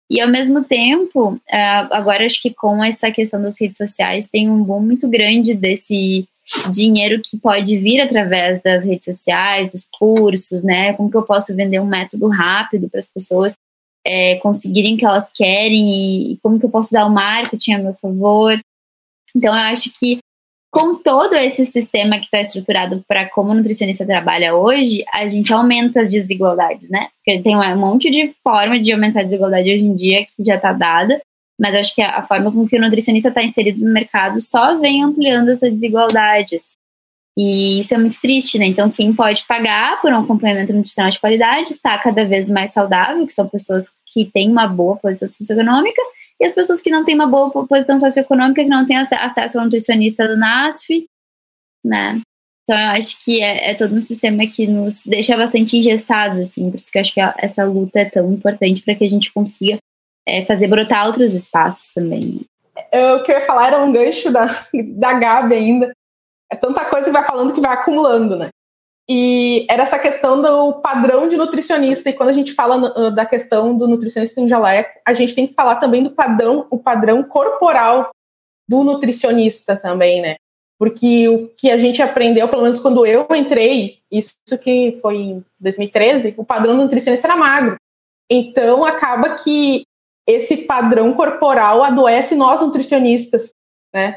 [0.09, 1.61] E ao mesmo tempo, é,
[1.91, 6.29] agora acho que com essa questão das redes sociais tem um boom muito grande desse
[6.73, 10.93] dinheiro que pode vir através das redes sociais, dos cursos, né?
[10.95, 13.57] Como que eu posso vender um método rápido para as pessoas
[14.05, 17.79] é, conseguirem o que elas querem e, como que eu posso usar o marketing a
[17.79, 18.59] meu favor.
[19.35, 20.19] Então, eu acho que
[20.71, 25.53] com todo esse sistema que está estruturado para como o nutricionista trabalha hoje, a gente
[25.53, 27.09] aumenta as desigualdades, né?
[27.17, 30.57] Porque tem um monte de forma de aumentar a desigualdade hoje em dia que já
[30.57, 31.21] está dada,
[31.61, 35.03] mas acho que a, forma com que o nutricionista está inserido no mercado só vem
[35.03, 36.57] ampliando essa desigualdade.
[36.57, 36.77] Assim.
[37.37, 38.67] E isso é muito triste, né?
[38.67, 43.27] Então, quem pode pagar por um acompanhamento nutricional de qualidade está cada vez mais saudável,
[43.27, 46.03] que são pessoas que têm uma boa posição socioeconômica,
[46.41, 49.65] e as pessoas que não têm uma boa posição socioeconômica, que não têm acesso ao
[49.65, 51.07] nutricionista do NASF,
[51.85, 52.21] né?
[52.65, 56.71] Então, eu acho que é, é, todo um sistema que nos deixa bastante engessados, assim,
[56.71, 59.33] por isso que eu acho que essa luta é tão importante para que a gente
[59.33, 59.79] consiga
[60.27, 62.43] é, fazer brotar outros espaços também.
[62.91, 64.47] Eu, o que eu ia falar era um gancho da,
[64.97, 65.93] da Gabi ainda,
[66.51, 68.51] é tanta coisa que vai falando que vai acumulando, né?
[69.09, 72.09] E era essa questão do padrão de nutricionista.
[72.09, 75.47] E quando a gente fala uh, da questão do nutricionista em jaleco, a gente tem
[75.47, 78.11] que falar também do padrão, o padrão corporal
[78.69, 80.37] do nutricionista também, né?
[80.79, 85.45] Porque o que a gente aprendeu, pelo menos quando eu entrei, isso que foi em
[85.59, 87.77] 2013, o padrão do nutricionista era magro.
[88.31, 89.85] Então acaba que
[90.27, 93.53] esse padrão corporal adoece nós nutricionistas,
[93.95, 94.17] né?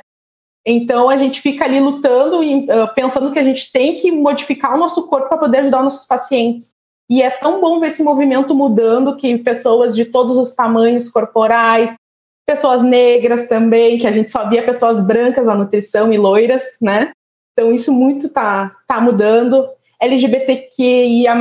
[0.66, 4.74] Então a gente fica ali lutando e uh, pensando que a gente tem que modificar
[4.74, 6.72] o nosso corpo para poder ajudar nossos pacientes.
[7.08, 11.96] E é tão bom ver esse movimento mudando que pessoas de todos os tamanhos corporais,
[12.48, 17.12] pessoas negras também, que a gente só via pessoas brancas na nutrição e loiras, né?
[17.54, 19.70] Então isso muito tá, tá mudando.
[20.02, 21.36] LGBTQIA+,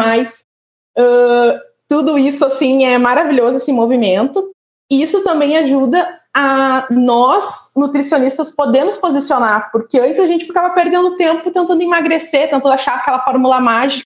[0.99, 4.54] uh, tudo isso, assim, é maravilhoso esse movimento.
[4.91, 11.17] Isso também ajuda a nós, nutricionistas, poder nos posicionar, porque antes a gente ficava perdendo
[11.17, 14.05] tempo tentando emagrecer, tentando achar aquela fórmula mágica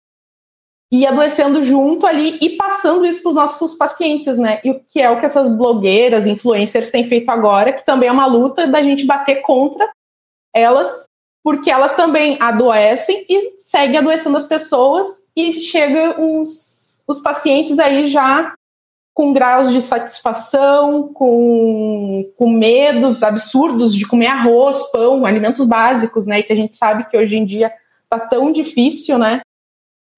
[0.93, 4.61] e adoecendo junto ali e passando isso para os nossos pacientes, né?
[4.63, 8.13] E o que é o que essas blogueiras, influencers têm feito agora, que também é
[8.13, 9.91] uma luta da gente bater contra
[10.55, 11.07] elas,
[11.43, 18.07] porque elas também adoecem e seguem adoecendo as pessoas e chega uns os pacientes aí
[18.07, 18.55] já
[19.19, 26.41] com graus de satisfação, com, com medos absurdos de comer arroz, pão, alimentos básicos, né?
[26.41, 27.73] Que a gente sabe que hoje em dia
[28.09, 29.41] tá tão difícil, né?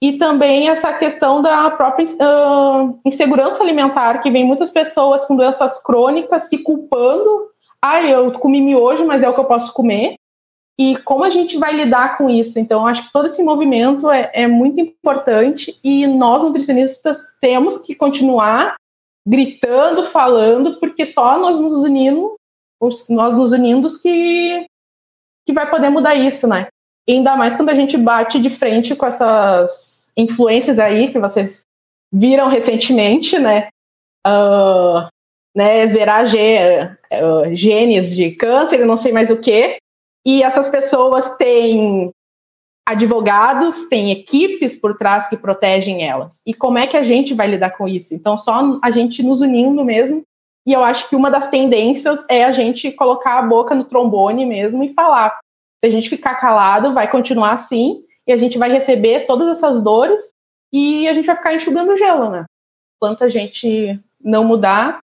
[0.03, 5.83] E também essa questão da própria uh, insegurança alimentar, que vem muitas pessoas com doenças
[5.83, 7.49] crônicas se culpando.
[7.81, 10.17] Ah, eu comi miojo, mas é o que eu posso comer.
[10.79, 12.59] E como a gente vai lidar com isso?
[12.59, 17.95] Então, acho que todo esse movimento é, é muito importante e nós, nutricionistas, temos que
[17.95, 18.75] continuar
[19.27, 22.35] gritando, falando, porque só nós nos unindo,
[23.09, 24.67] nós nos unindo que,
[25.47, 26.69] que vai poder mudar isso, né?
[27.09, 31.63] Ainda mais quando a gente bate de frente com essas influências aí que vocês
[32.13, 33.69] viram recentemente, né?
[34.27, 35.09] Uh,
[35.57, 39.79] né zerar uh, genes de câncer, não sei mais o que.
[40.27, 42.11] E essas pessoas têm
[42.91, 46.41] advogados, têm equipes por trás que protegem elas.
[46.47, 48.15] E como é que a gente vai lidar com isso?
[48.15, 50.23] Então, só a gente nos unindo mesmo.
[50.67, 54.45] E eu acho que uma das tendências é a gente colocar a boca no trombone
[54.45, 55.39] mesmo e falar.
[55.81, 59.83] Se a gente ficar calado, vai continuar assim, e a gente vai receber todas essas
[59.83, 60.29] dores
[60.73, 62.45] e a gente vai ficar enxugando gelo, né?
[62.97, 64.99] Enquanto a gente não mudar.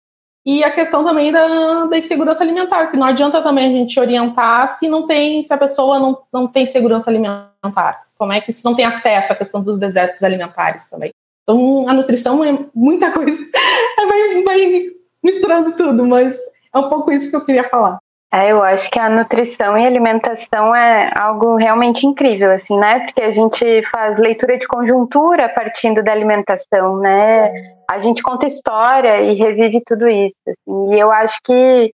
[0.44, 4.68] E a questão também da, da insegurança alimentar, que não adianta também a gente orientar
[4.68, 8.02] se não tem, se a pessoa não, não tem segurança alimentar.
[8.18, 11.10] Como é que se não tem acesso à questão dos desertos alimentares também.
[11.42, 13.40] Então, a nutrição é muita coisa.
[14.08, 14.90] vai, vai
[15.22, 16.38] misturando tudo, mas
[16.74, 17.98] é um pouco isso que eu queria falar.
[18.34, 23.00] É, eu acho que a nutrição e alimentação é algo realmente incrível, assim, né?
[23.00, 27.52] Porque a gente faz leitura de conjuntura partindo da alimentação, né?
[27.92, 31.92] A gente conta história e revive tudo isso, assim, e eu acho que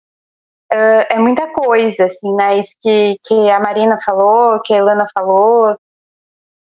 [0.74, 2.60] uh, é muita coisa, assim, né?
[2.60, 5.78] Isso que, que a Marina falou, que a Elana falou,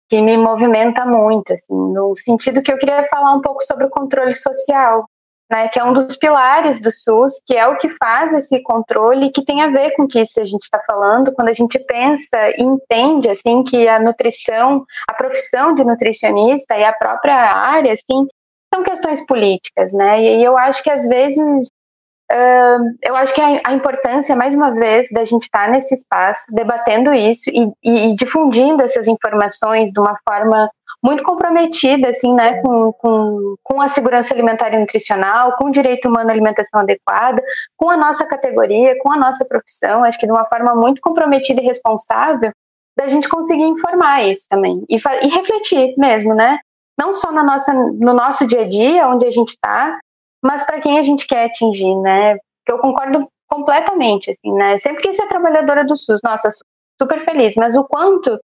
[0.08, 3.90] que me movimenta muito, assim, no sentido que eu queria falar um pouco sobre o
[3.90, 5.08] controle social,
[5.48, 9.30] né, que é um dos pilares do SUS, que é o que faz esse controle,
[9.30, 12.50] que tem a ver com o que a gente está falando, quando a gente pensa
[12.58, 18.26] e entende assim que a nutrição, a profissão de nutricionista e a própria área, assim,
[18.72, 20.20] são questões políticas, né?
[20.20, 21.68] E eu acho que às vezes
[22.32, 25.96] Uh, eu acho que a, a, importância, mais uma vez, da gente estar tá nesse
[25.96, 30.70] espaço, debatendo isso e, e, e, difundindo essas informações de uma forma
[31.02, 36.08] muito comprometida, assim, né, com, com, com a segurança alimentar e nutricional, com o direito
[36.08, 37.42] humano à alimentação adequada,
[37.76, 41.60] com a nossa categoria, com a nossa profissão, acho que de uma forma muito comprometida
[41.60, 42.52] e responsável,
[42.96, 46.60] da gente conseguir informar isso também e, e refletir mesmo, né?
[46.98, 49.98] Não só na nossa, no nosso dia a dia, onde a gente está,
[50.42, 52.36] mas para quem a gente quer atingir, né?
[52.64, 54.76] Que eu concordo completamente, assim, né?
[54.78, 56.48] Sempre quis ser trabalhadora do SUS, nossa,
[57.00, 58.38] super feliz, mas o quanto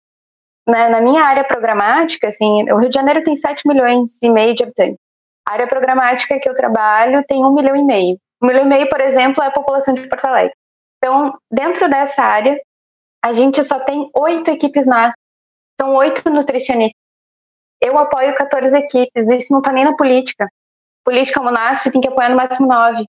[0.68, 4.56] né, na minha área programática, assim, o Rio de Janeiro tem 7 milhões e meio
[4.56, 4.98] de habitantes.
[5.46, 8.18] A área programática que eu trabalho tem 1 milhão e meio.
[8.42, 10.54] 1 milhão e meio, por exemplo, é a população de Porto Alegre.
[10.98, 12.58] Então, dentro dessa área,
[13.24, 15.14] a gente só tem oito equipes NAS.
[15.80, 17.03] São oito nutricionistas.
[17.84, 20.50] Eu apoio 14 equipes, isso não está nem na política.
[21.04, 23.06] Política Monasf tem que apoiar no máximo nove.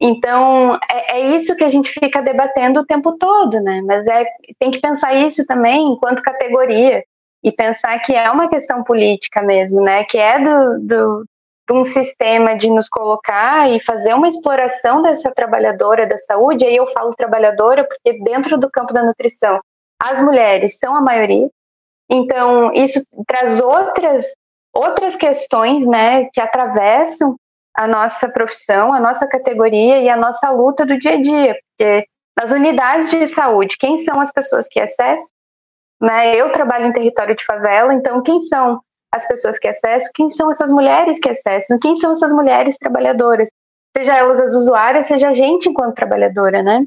[0.00, 3.82] Então, é, é, isso que a gente fica debatendo o tempo todo, né?
[3.84, 4.24] Mas é,
[4.60, 7.02] tem que pensar isso também enquanto categoria
[7.42, 10.04] e pensar que é uma questão política mesmo, né?
[10.04, 11.24] Que é do, do,
[11.68, 16.64] de um sistema de nos colocar e fazer uma exploração dessa trabalhadora da saúde.
[16.64, 19.60] Aí eu falo trabalhadora porque dentro do campo da nutrição
[20.00, 21.48] as mulheres são a maioria.
[22.14, 24.26] Então, isso traz outras
[24.74, 27.36] outras questões, né, que atravessam
[27.74, 32.06] a nossa profissão, a nossa categoria e a nossa luta do dia a dia, porque
[32.38, 35.28] nas unidades de saúde, quem são as pessoas que acessam?
[36.00, 36.34] Né?
[36.36, 38.80] Eu trabalho em território de favela, então quem são
[39.12, 40.10] as pessoas que acessam?
[40.14, 41.78] Quem são essas mulheres que acessam?
[41.78, 43.50] Quem são essas mulheres trabalhadoras?
[43.96, 46.86] Seja elas as usuárias, seja a gente enquanto trabalhadora, né?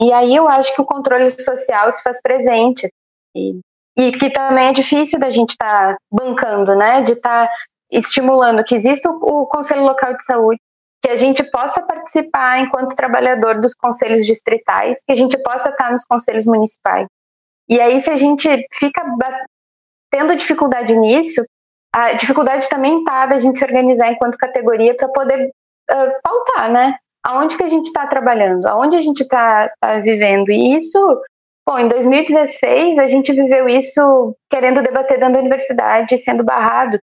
[0.00, 2.88] E aí eu acho que o controle social se faz presente.
[3.36, 3.60] E,
[3.98, 7.02] e que também é difícil da gente estar tá bancando, né?
[7.02, 7.52] De estar tá
[7.90, 10.60] estimulando que exista o, Conselho Local de Saúde,
[11.02, 15.90] que a gente possa participar enquanto trabalhador dos conselhos distritais, que a gente possa estar
[15.90, 17.08] nos conselhos municipais.
[17.68, 19.02] E aí, se a gente fica
[20.10, 21.44] tendo dificuldade nisso,
[21.92, 25.50] a dificuldade também está da gente se organizar enquanto categoria para poder
[25.90, 26.96] uh, pautar, né?
[27.24, 30.50] Aonde que a gente está trabalhando, aonde a gente está tá vivendo.
[30.50, 31.20] E isso,
[31.68, 36.98] bom, em 2016 a gente viveu isso querendo debater dentro da universidade, sendo barrado.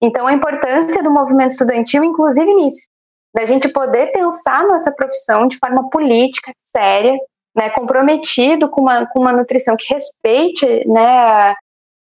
[0.00, 2.88] Então, a importância do movimento estudantil, inclusive nisso,
[3.34, 7.18] da gente poder pensar nossa profissão de forma política, séria,
[7.56, 11.56] né, comprometido com uma, com uma nutrição que respeite né, a,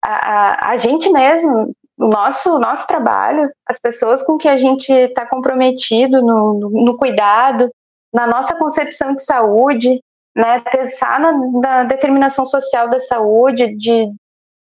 [0.04, 5.26] a, a gente mesmo, o nosso, nosso trabalho, as pessoas com que a gente está
[5.26, 7.70] comprometido no, no, no, cuidado,
[8.12, 10.00] na nossa concepção de saúde,
[10.40, 14.10] né, pensar na, na determinação social da saúde de,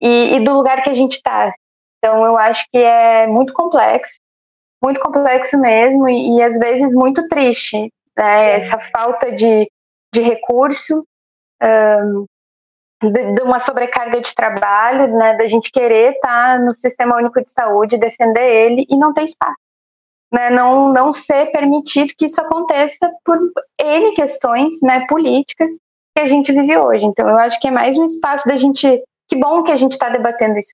[0.01, 1.51] e, e do lugar que a gente está.
[1.99, 4.19] Então, eu acho que é muito complexo,
[4.83, 7.89] muito complexo mesmo, e, e às vezes muito triste,
[8.19, 8.57] né?
[8.57, 9.71] Essa falta de,
[10.13, 11.05] de recurso,
[11.63, 12.27] um,
[13.01, 15.37] de, de, uma sobrecarga de trabalho, né?
[15.37, 19.23] Da gente querer estar tá no Sistema Único de Saúde, defender ele, e não ter
[19.23, 19.55] espaço.
[20.33, 23.39] Né, não, não ser permitido que isso aconteça por
[23.79, 25.73] N questões né, políticas
[26.17, 27.05] que a gente vive hoje.
[27.05, 29.03] Então, eu acho que é mais um espaço da gente.
[29.29, 30.73] Que bom que a gente está debatendo isso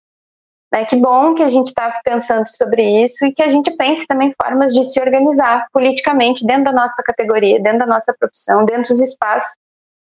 [0.73, 0.85] né?
[0.85, 4.31] Que bom que a gente está pensando sobre isso e que a gente pense também
[4.41, 9.01] formas de se organizar politicamente dentro da nossa categoria, dentro da nossa profissão, dentro dos
[9.01, 9.57] espaços.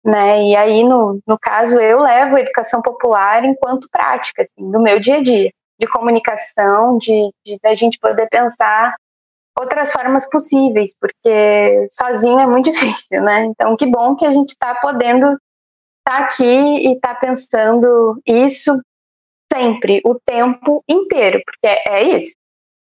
[0.05, 0.50] Né?
[0.50, 4.98] E aí, no, no caso, eu levo a educação popular enquanto prática, assim, do meu
[4.98, 8.94] dia a dia, de comunicação, de, de a gente poder pensar
[9.59, 13.44] outras formas possíveis, porque sozinho é muito difícil, né?
[13.44, 15.26] Então, que bom que a gente está podendo
[16.07, 18.80] estar tá aqui e estar tá pensando isso
[19.53, 22.34] sempre, o tempo inteiro, porque é, é isso.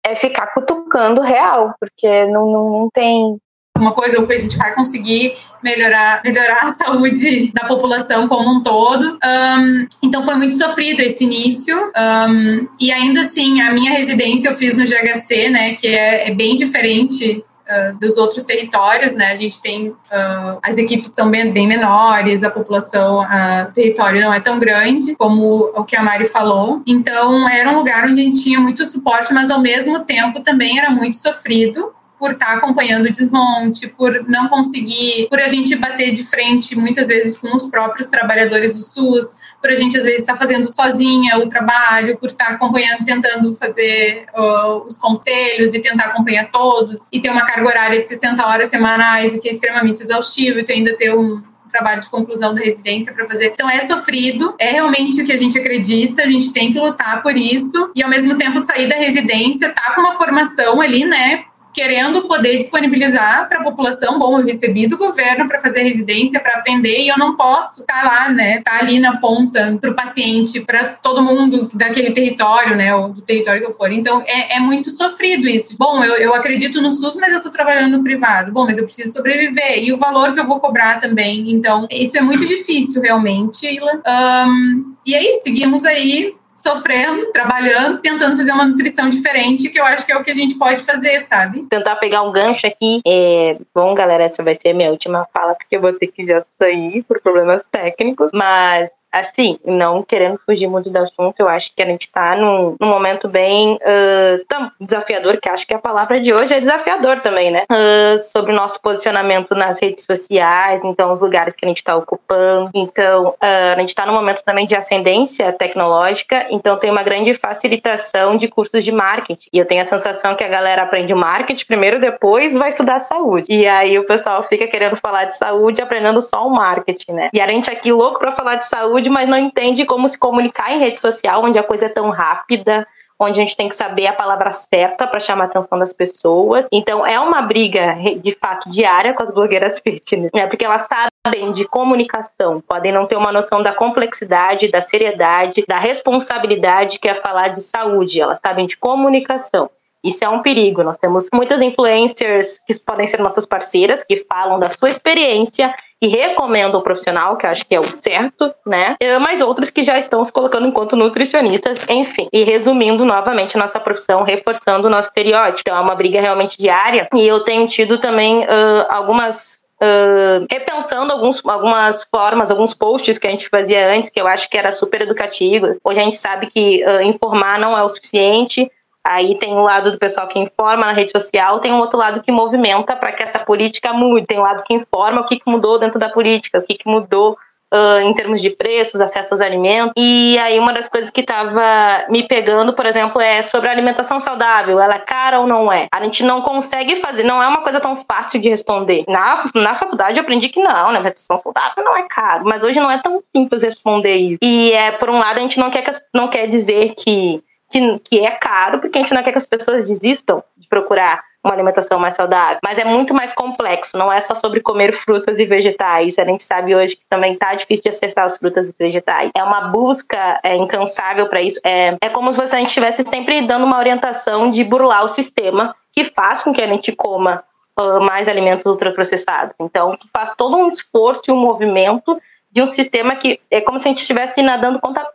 [0.03, 3.37] É ficar cutucando real, porque não, não, não tem
[3.77, 8.63] uma coisa que a gente vai conseguir melhorar, melhorar a saúde da população como um
[8.63, 9.17] todo.
[9.23, 11.75] Um, então foi muito sofrido esse início.
[11.95, 15.73] Um, e ainda assim, a minha residência eu fiz no GHC, né?
[15.73, 19.31] Que é, é bem diferente uh, dos outros territórios, né?
[19.31, 24.33] A gente tem uh, as equipes são bem, bem menores, a população, o território não
[24.33, 26.81] é tão grande como o que a Mari falou.
[26.87, 30.79] Então era um lugar onde a gente tinha muito suporte, mas ao mesmo tempo também
[30.79, 31.93] era muito sofrido
[32.25, 36.75] por estar tá acompanhando o desmonte, por não conseguir, por a gente bater de frente
[36.75, 40.39] muitas vezes com os próprios trabalhadores do SUS, por a gente às vezes estar tá
[40.39, 46.05] fazendo sozinha o trabalho, por estar tá acompanhando, tentando fazer uh, os conselhos e tentar
[46.05, 50.01] acompanhar todos, e ter uma carga horária de 60 horas semanais, o que é extremamente
[50.01, 53.51] exaustivo, e ainda ter um trabalho de conclusão da residência para fazer.
[53.53, 57.21] Então é sofrido, é realmente o que a gente acredita, a gente tem que lutar
[57.21, 61.43] por isso e ao mesmo tempo sair da residência, tá com uma formação ali, né,
[61.75, 66.59] querendo poder disponibilizar para a população, bom, eu recebi do governo para fazer residência, para
[66.59, 69.91] aprender, e eu não posso estar tá lá, né, estar tá ali na ponta para
[69.91, 73.91] o paciente, para todo mundo daquele território, né, ou do território que eu for.
[73.91, 75.75] Então, é, é muito sofrido isso.
[75.77, 78.53] Bom, eu, eu acredito no SUS, mas eu estou trabalhando no privado.
[78.53, 79.83] Bom, mas eu preciso sobreviver.
[79.83, 81.51] E o valor que eu vou cobrar também.
[81.51, 83.67] Então, isso é muito difícil, realmente.
[83.81, 90.05] Um, e aí, seguimos aí sofrendo, trabalhando, tentando fazer uma nutrição diferente, que eu acho
[90.05, 91.63] que é o que a gente pode fazer, sabe?
[91.63, 93.01] Tentar pegar um gancho aqui.
[93.05, 93.57] É...
[93.73, 96.39] Bom, galera, essa vai ser a minha última fala, porque eu vou ter que já
[96.57, 98.89] sair por problemas técnicos, mas
[99.19, 102.87] assim, não querendo fugir muito do assunto, eu acho que a gente está num, num,
[102.87, 107.63] momento bem uh, desafiador, que acho que a palavra de hoje é desafiador também, né?
[107.71, 111.95] Uh, sobre o nosso posicionamento nas redes sociais, então os lugares que a gente está
[111.95, 112.69] ocupando.
[112.73, 117.33] Então, uh, a gente está num momento também de ascendência tecnológica, então tem uma grande
[117.35, 119.49] facilitação de cursos de marketing.
[119.53, 123.47] E eu tenho a sensação que a galera aprende marketing primeiro, depois vai estudar saúde.
[123.49, 127.29] E aí o pessoal fica querendo falar de saúde aprendendo só o marketing, né?
[127.33, 130.71] E a gente aqui louco para falar de saúde mas não entende como se comunicar
[130.71, 132.87] em rede social, onde a coisa é tão rápida,
[133.19, 136.67] onde a gente tem que saber a palavra certa para chamar a atenção das pessoas.
[136.71, 140.47] Então, é uma briga, de fato, diária com as blogueiras fitness, né?
[140.47, 145.79] Porque elas sabem de comunicação, podem não ter uma noção da complexidade, da seriedade, da
[145.79, 148.19] responsabilidade que é falar de saúde.
[148.19, 149.69] Elas sabem de comunicação.
[150.03, 150.83] Isso é um perigo.
[150.83, 155.73] Nós temos muitas influencers que podem ser nossas parceiras, que falam da sua experiência
[156.05, 158.95] que recomendam o profissional, que acho que é o certo, né?
[159.19, 162.27] Mas outras que já estão se colocando enquanto nutricionistas, enfim.
[162.31, 165.61] E resumindo novamente a nossa profissão, reforçando o nosso estereótipo.
[165.61, 167.07] Então, é uma briga realmente diária.
[167.13, 173.27] E eu tenho tido também uh, algumas Uh, repensando alguns, algumas formas, alguns posts que
[173.27, 175.75] a gente fazia antes, que eu acho que era super educativo.
[175.83, 178.71] Hoje a gente sabe que uh, informar não é o suficiente.
[179.05, 182.23] Aí tem o lado do pessoal que informa na rede social, tem um outro lado
[182.23, 184.25] que movimenta para que essa política mude.
[184.25, 186.73] Tem o um lado que informa o que, que mudou dentro da política, o que,
[186.73, 187.37] que mudou
[187.73, 189.93] uh, em termos de preços, acesso aos alimentos.
[189.97, 194.19] E aí uma das coisas que estava me pegando, por exemplo, é sobre a alimentação
[194.19, 194.79] saudável.
[194.79, 195.87] Ela é cara ou não é?
[195.93, 199.03] A gente não consegue fazer, não é uma coisa tão fácil de responder.
[199.07, 200.97] Na, na faculdade eu aprendi que não, né?
[200.97, 204.39] Alimentação saudável não é caro, mas hoje não é tão simples responder isso.
[204.41, 207.99] E é, por um lado, a gente não quer, que, não quer dizer que, que,
[207.99, 211.53] que é caro, porque a gente não quer que as pessoas desistam de procurar uma
[211.53, 212.57] alimentação mais saudável.
[212.63, 216.17] Mas é muito mais complexo, não é só sobre comer frutas e vegetais.
[216.17, 219.29] A gente sabe hoje que também está difícil de acertar as frutas e vegetais.
[219.35, 221.59] É uma busca é, incansável para isso.
[221.63, 225.75] É, é como se a gente estivesse sempre dando uma orientação de burlar o sistema
[225.93, 227.43] que faz com que a gente coma
[227.79, 229.55] uh, mais alimentos ultraprocessados.
[229.59, 232.19] Então, faz todo um esforço e um movimento
[232.51, 235.05] de um sistema que é como se a gente estivesse nadando contra,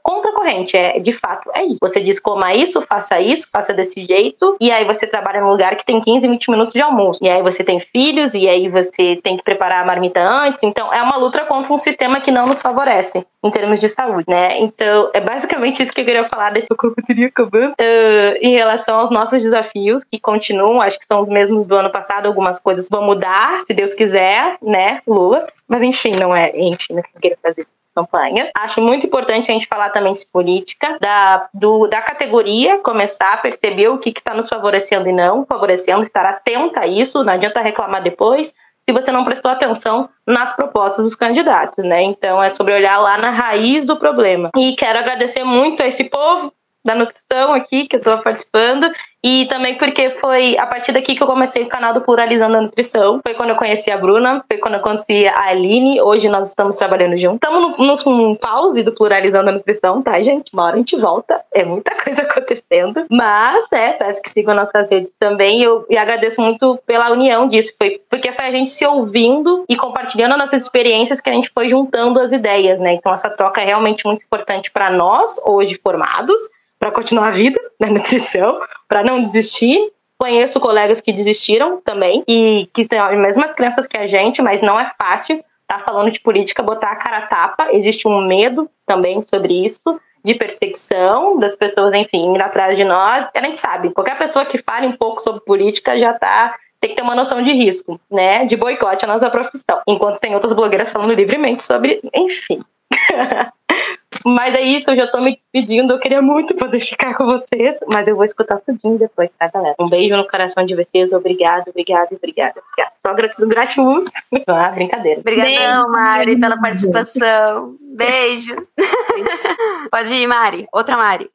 [0.41, 0.77] contra a corrente.
[0.77, 1.79] É, de fato, é isso.
[1.81, 5.77] Você diz coma isso, faça isso, faça desse jeito, e aí você trabalha num lugar
[5.77, 7.23] que tem 15, 20 minutos de almoço.
[7.23, 10.63] E aí você tem filhos, e aí você tem que preparar a marmita antes.
[10.63, 14.25] Então, é uma luta contra um sistema que não nos favorece em termos de saúde,
[14.29, 14.59] né?
[14.59, 19.11] Então, é basicamente isso que eu queria falar desse corpo acabando uh, em relação aos
[19.11, 23.03] nossos desafios, que continuam, acho que são os mesmos do ano passado, algumas coisas vão
[23.03, 25.47] mudar, se Deus quiser, né, Lula?
[25.67, 28.51] Mas enfim, não é, enfim, não queria fazer campanha.
[28.57, 33.37] Acho muito importante a gente falar também de política, da, do, da categoria, começar a
[33.37, 37.61] perceber o que está nos favorecendo e não favorecendo, estar atenta a isso, não adianta
[37.61, 42.03] reclamar depois, se você não prestou atenção nas propostas dos candidatos, né?
[42.03, 44.51] Então é sobre olhar lá na raiz do problema.
[44.57, 46.53] E quero agradecer muito a esse povo
[46.85, 48.91] da nutrição aqui que eu estou participando
[49.23, 52.61] e também porque foi a partir daqui que eu comecei o canal do Pluralizando a
[52.61, 53.21] Nutrição.
[53.23, 56.01] Foi quando eu conheci a Bruna, foi quando eu conheci a Aline.
[56.01, 57.37] Hoje nós estamos trabalhando juntos.
[57.43, 60.53] Estamos no pause do Pluralizando a Nutrição, tá, gente?
[60.55, 61.39] Uma hora a gente volta.
[61.53, 63.05] É muita coisa acontecendo.
[63.11, 65.63] Mas, é, peço que sigam nossas redes também.
[65.63, 67.75] Eu, e agradeço muito pela união disso.
[67.77, 71.69] Foi porque foi a gente se ouvindo e compartilhando nossas experiências que a gente foi
[71.69, 72.95] juntando as ideias, né?
[72.95, 76.41] Então essa troca é realmente muito importante para nós, hoje formados,
[76.81, 79.79] para continuar a vida na nutrição, para não desistir.
[80.19, 84.61] Conheço colegas que desistiram também e que têm as mesmas crenças que a gente, mas
[84.61, 87.69] não é fácil tá falando de política botar a cara a tapa.
[87.71, 93.29] Existe um medo também sobre isso, de perseguição das pessoas, enfim, indo atrás de nós.
[93.33, 96.97] A gente sabe, qualquer pessoa que fale um pouco sobre política já tá tem que
[96.97, 98.47] ter uma noção de risco, né?
[98.47, 99.81] De boicote à nossa profissão.
[99.87, 102.63] Enquanto tem outras blogueiras falando livremente sobre, enfim.
[104.25, 105.95] Mas é isso, eu já tô me despedindo.
[105.95, 109.75] Eu queria muito poder ficar com vocês, mas eu vou escutar tudinho depois, tá, galera?
[109.81, 111.13] Um beijo no coração de vocês.
[111.13, 112.61] Obrigado, obrigado, obrigada.
[112.99, 114.05] Só gratiluz, gratiluz.
[114.47, 115.21] Ah, brincadeira.
[115.21, 117.75] Obrigadão, Mari, pela participação.
[117.81, 118.57] Beijo.
[119.91, 120.67] Pode ir, Mari.
[120.73, 121.31] Outra Mari.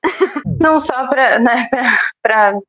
[0.62, 1.70] Não só para né,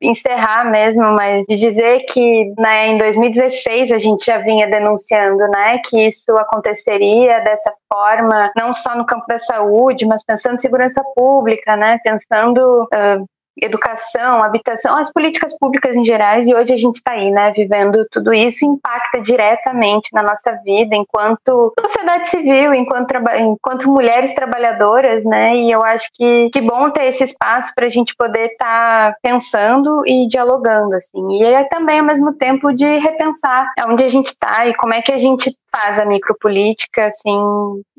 [0.01, 5.79] encerrar mesmo, mas de dizer que né, em 2016 a gente já vinha denunciando né,
[5.85, 11.03] que isso aconteceria dessa forma, não só no campo da saúde, mas pensando em segurança
[11.15, 13.25] pública, né, pensando uh,
[13.61, 18.05] educação, habitação, as políticas públicas em gerais, e hoje a gente está aí, né, vivendo
[18.11, 25.55] tudo isso, impacta diretamente na nossa vida enquanto sociedade civil, enquanto, enquanto mulheres trabalhadoras, né,
[25.55, 29.17] e eu acho que que bom ter esse espaço para a gente poder estar tá
[29.21, 34.27] pensando e dialogando, assim, e é também ao mesmo tempo de repensar onde a gente
[34.27, 37.37] está e como é que a gente faz a micropolítica, assim,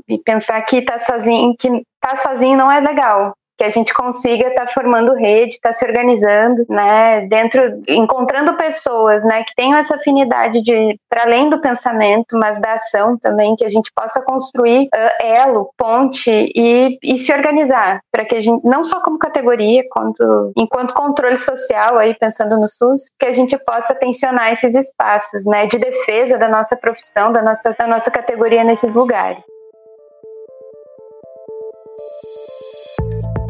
[0.09, 1.69] e pensar que tá sozinho, que
[2.01, 5.73] tá sozinho não é legal, que a gente consiga estar tá formando rede, estar tá
[5.73, 11.61] se organizando, né, dentro, encontrando pessoas, né, que tenham essa afinidade de, para além do
[11.61, 17.19] pensamento, mas da ação também, que a gente possa construir uh, elo, ponte e, e
[17.19, 22.15] se organizar, para que a gente, não só como categoria, quanto, enquanto controle social, aí
[22.15, 26.77] pensando no SUS, que a gente possa tensionar esses espaços, né, de defesa da nossa
[26.77, 29.43] profissão, da nossa, da nossa categoria nesses lugares.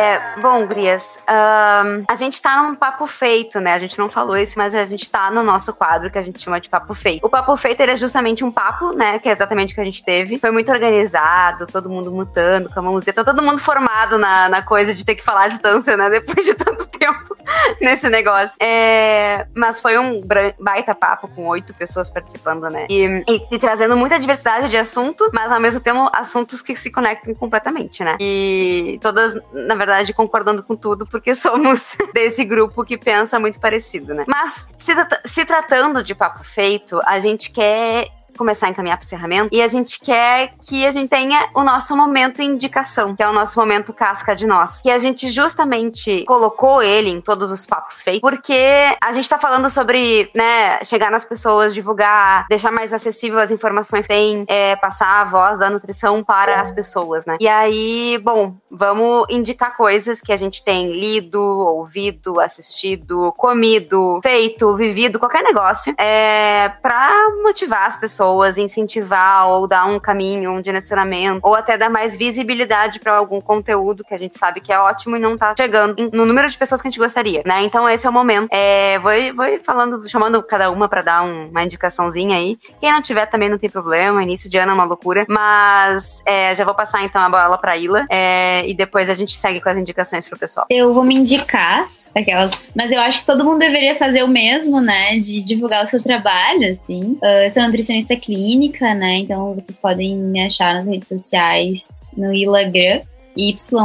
[0.00, 3.74] É, bom, Grias, uh, a gente tá num papo feito, né?
[3.74, 6.42] A gente não falou isso, mas a gente tá no nosso quadro que a gente
[6.42, 7.22] chama de papo feito.
[7.22, 9.18] O papo feito ele é justamente um papo, né?
[9.18, 10.38] Que é exatamente o que a gente teve.
[10.38, 13.12] Foi muito organizado, todo mundo mutando com a mãozinha.
[13.12, 16.08] Tá todo mundo formado na, na coisa de ter que falar à distância, né?
[16.10, 17.36] Depois de tanto tempo
[17.80, 18.56] nesse negócio.
[18.60, 20.22] É, mas foi um
[20.58, 22.86] baita papo com oito pessoas participando, né?
[22.88, 26.90] E, e, e, trazendo muita diversidade de assunto, mas ao mesmo tempo assuntos que se
[26.90, 28.16] conectam completamente, né?
[28.20, 34.14] E todas, na verdade, concordando com tudo, porque somos desse grupo que pensa muito parecido,
[34.14, 34.24] né?
[34.26, 34.92] Mas se,
[35.24, 38.08] se tratando de papo feito, a gente quer
[38.40, 39.48] começar a encaminhar para o encerramento.
[39.52, 43.32] E a gente quer que a gente tenha o nosso momento indicação, que é o
[43.34, 44.80] nosso momento casca de nós.
[44.80, 49.38] Que a gente justamente colocou ele em todos os papos feitos, porque a gente está
[49.38, 54.74] falando sobre, né, chegar nas pessoas, divulgar, deixar mais acessível as informações que tem, é,
[54.76, 57.36] passar a voz da nutrição para as pessoas, né?
[57.38, 64.74] E aí, bom, vamos indicar coisas que a gente tem lido, ouvido, assistido, comido, feito,
[64.76, 70.60] vivido, qualquer negócio, é, para motivar as pessoas pessoas, incentivar ou dar um caminho, um
[70.60, 74.78] direcionamento, ou até dar mais visibilidade para algum conteúdo que a gente sabe que é
[74.78, 77.62] ótimo e não tá chegando no número de pessoas que a gente gostaria, né?
[77.62, 78.48] Então esse é o momento.
[78.52, 82.58] É, vou, vou falando, chamando cada uma para dar um, uma indicaçãozinha aí.
[82.80, 86.54] Quem não tiver também não tem problema, início de ano é uma loucura, mas é,
[86.54, 89.68] já vou passar então a bola pra Ila é, e depois a gente segue com
[89.68, 90.66] as indicações pro pessoal.
[90.70, 91.88] Eu vou me indicar
[92.74, 95.18] Mas eu acho que todo mundo deveria fazer o mesmo, né?
[95.18, 97.18] De divulgar o seu trabalho, assim.
[97.22, 99.18] Uh, eu sou nutricionista clínica, né?
[99.18, 103.02] Então vocês podem me achar nas redes sociais no Ilagram.
[103.36, 103.76] Y-L-A-G-R-A-M.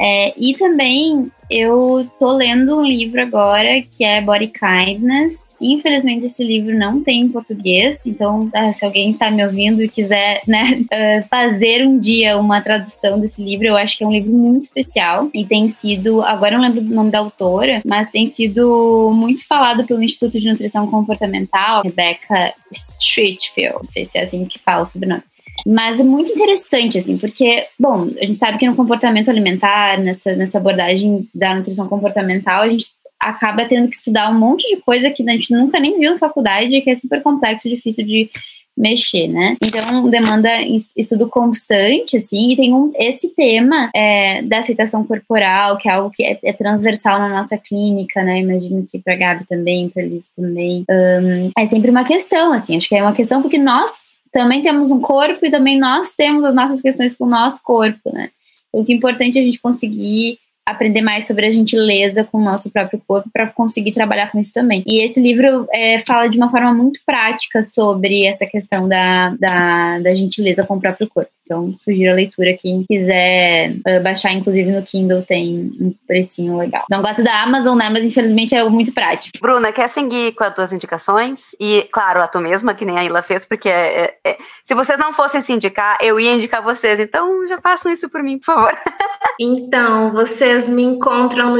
[0.00, 5.56] É, e também eu tô lendo um livro agora que é Body Kindness.
[5.60, 9.88] Infelizmente, esse livro não tem em português, então ah, se alguém tá me ouvindo e
[9.88, 14.12] quiser né, uh, fazer um dia uma tradução desse livro, eu acho que é um
[14.12, 18.10] livro muito especial e tem sido, agora eu não lembro o nome da autora, mas
[18.10, 24.22] tem sido muito falado pelo Instituto de Nutrição Comportamental, Rebecca Streetfield, não sei se é
[24.22, 25.22] assim que fala sobre o nome.
[25.66, 30.34] Mas é muito interessante, assim, porque, bom, a gente sabe que no comportamento alimentar, nessa,
[30.34, 32.86] nessa abordagem da nutrição comportamental, a gente
[33.18, 36.18] acaba tendo que estudar um monte de coisa que a gente nunca nem viu na
[36.18, 38.30] faculdade, que é super complexo difícil de
[38.76, 39.56] mexer, né?
[39.62, 40.48] Então demanda
[40.96, 46.10] estudo constante, assim, e tem um, esse tema é, da aceitação corporal, que é algo
[46.10, 48.40] que é, é, transversal na nossa clínica, né?
[48.40, 50.84] Imagino que para Gabi também, para Liz também.
[50.88, 53.92] Um, é sempre uma questão, assim, acho que é uma questão porque nós
[54.32, 58.12] também temos um corpo e também nós temos as nossas questões com o nosso corpo,
[58.12, 58.30] né?
[58.72, 62.44] O que é importante é a gente conseguir aprender mais sobre a gentileza com o
[62.44, 64.84] nosso próprio corpo para conseguir trabalhar com isso também.
[64.86, 69.98] E esse livro é, fala de uma forma muito prática sobre essa questão da, da,
[69.98, 71.30] da gentileza com o próprio corpo.
[71.50, 72.56] Então, sugiro a leitura.
[72.56, 76.84] Quem quiser uh, baixar, inclusive no Kindle, tem um precinho legal.
[76.88, 77.90] Não gosto da Amazon, né?
[77.90, 79.36] Mas infelizmente é muito prático.
[79.42, 81.56] Bruna, quer seguir com as tuas indicações?
[81.58, 84.76] E, claro, a tu mesma, que nem a Ila fez, porque é, é, é, se
[84.76, 87.00] vocês não fossem se indicar, eu ia indicar vocês.
[87.00, 88.72] Então, já façam isso por mim, por favor.
[89.40, 91.56] então, vocês me encontram no,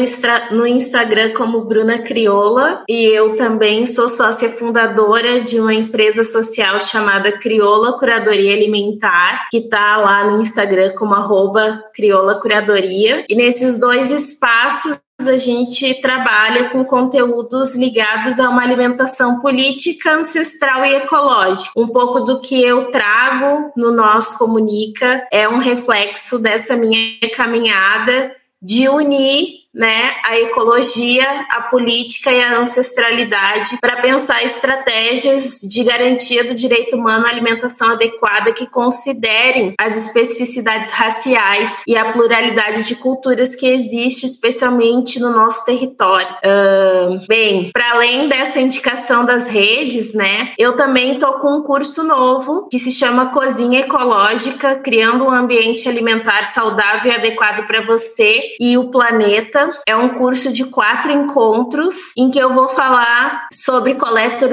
[0.57, 2.85] no Instagram como Bruna Crioula.
[2.89, 9.59] E eu também sou sócia fundadora de uma empresa social chamada Crioula Curadoria Alimentar, que
[9.59, 13.25] está lá no Instagram como arroba Crioula Curadoria.
[13.29, 20.85] E nesses dois espaços a gente trabalha com conteúdos ligados a uma alimentação política, ancestral
[20.85, 21.73] e ecológica.
[21.77, 28.35] Um pouco do que eu trago no Nós Comunica é um reflexo dessa minha caminhada
[28.63, 36.45] de unir né, a ecologia, a política e a ancestralidade para pensar estratégias de garantia
[36.45, 42.97] do direito humano à alimentação adequada que considerem as especificidades raciais e a pluralidade de
[42.97, 46.29] culturas que existe, especialmente no nosso território.
[46.45, 52.03] Uh, bem, para além dessa indicação das redes, né, eu também estou com um curso
[52.03, 58.57] novo que se chama Cozinha Ecológica, criando um ambiente alimentar saudável e adequado para você
[58.59, 63.95] e o planeta é um curso de quatro encontros em que eu vou falar sobre
[63.95, 64.47] coleta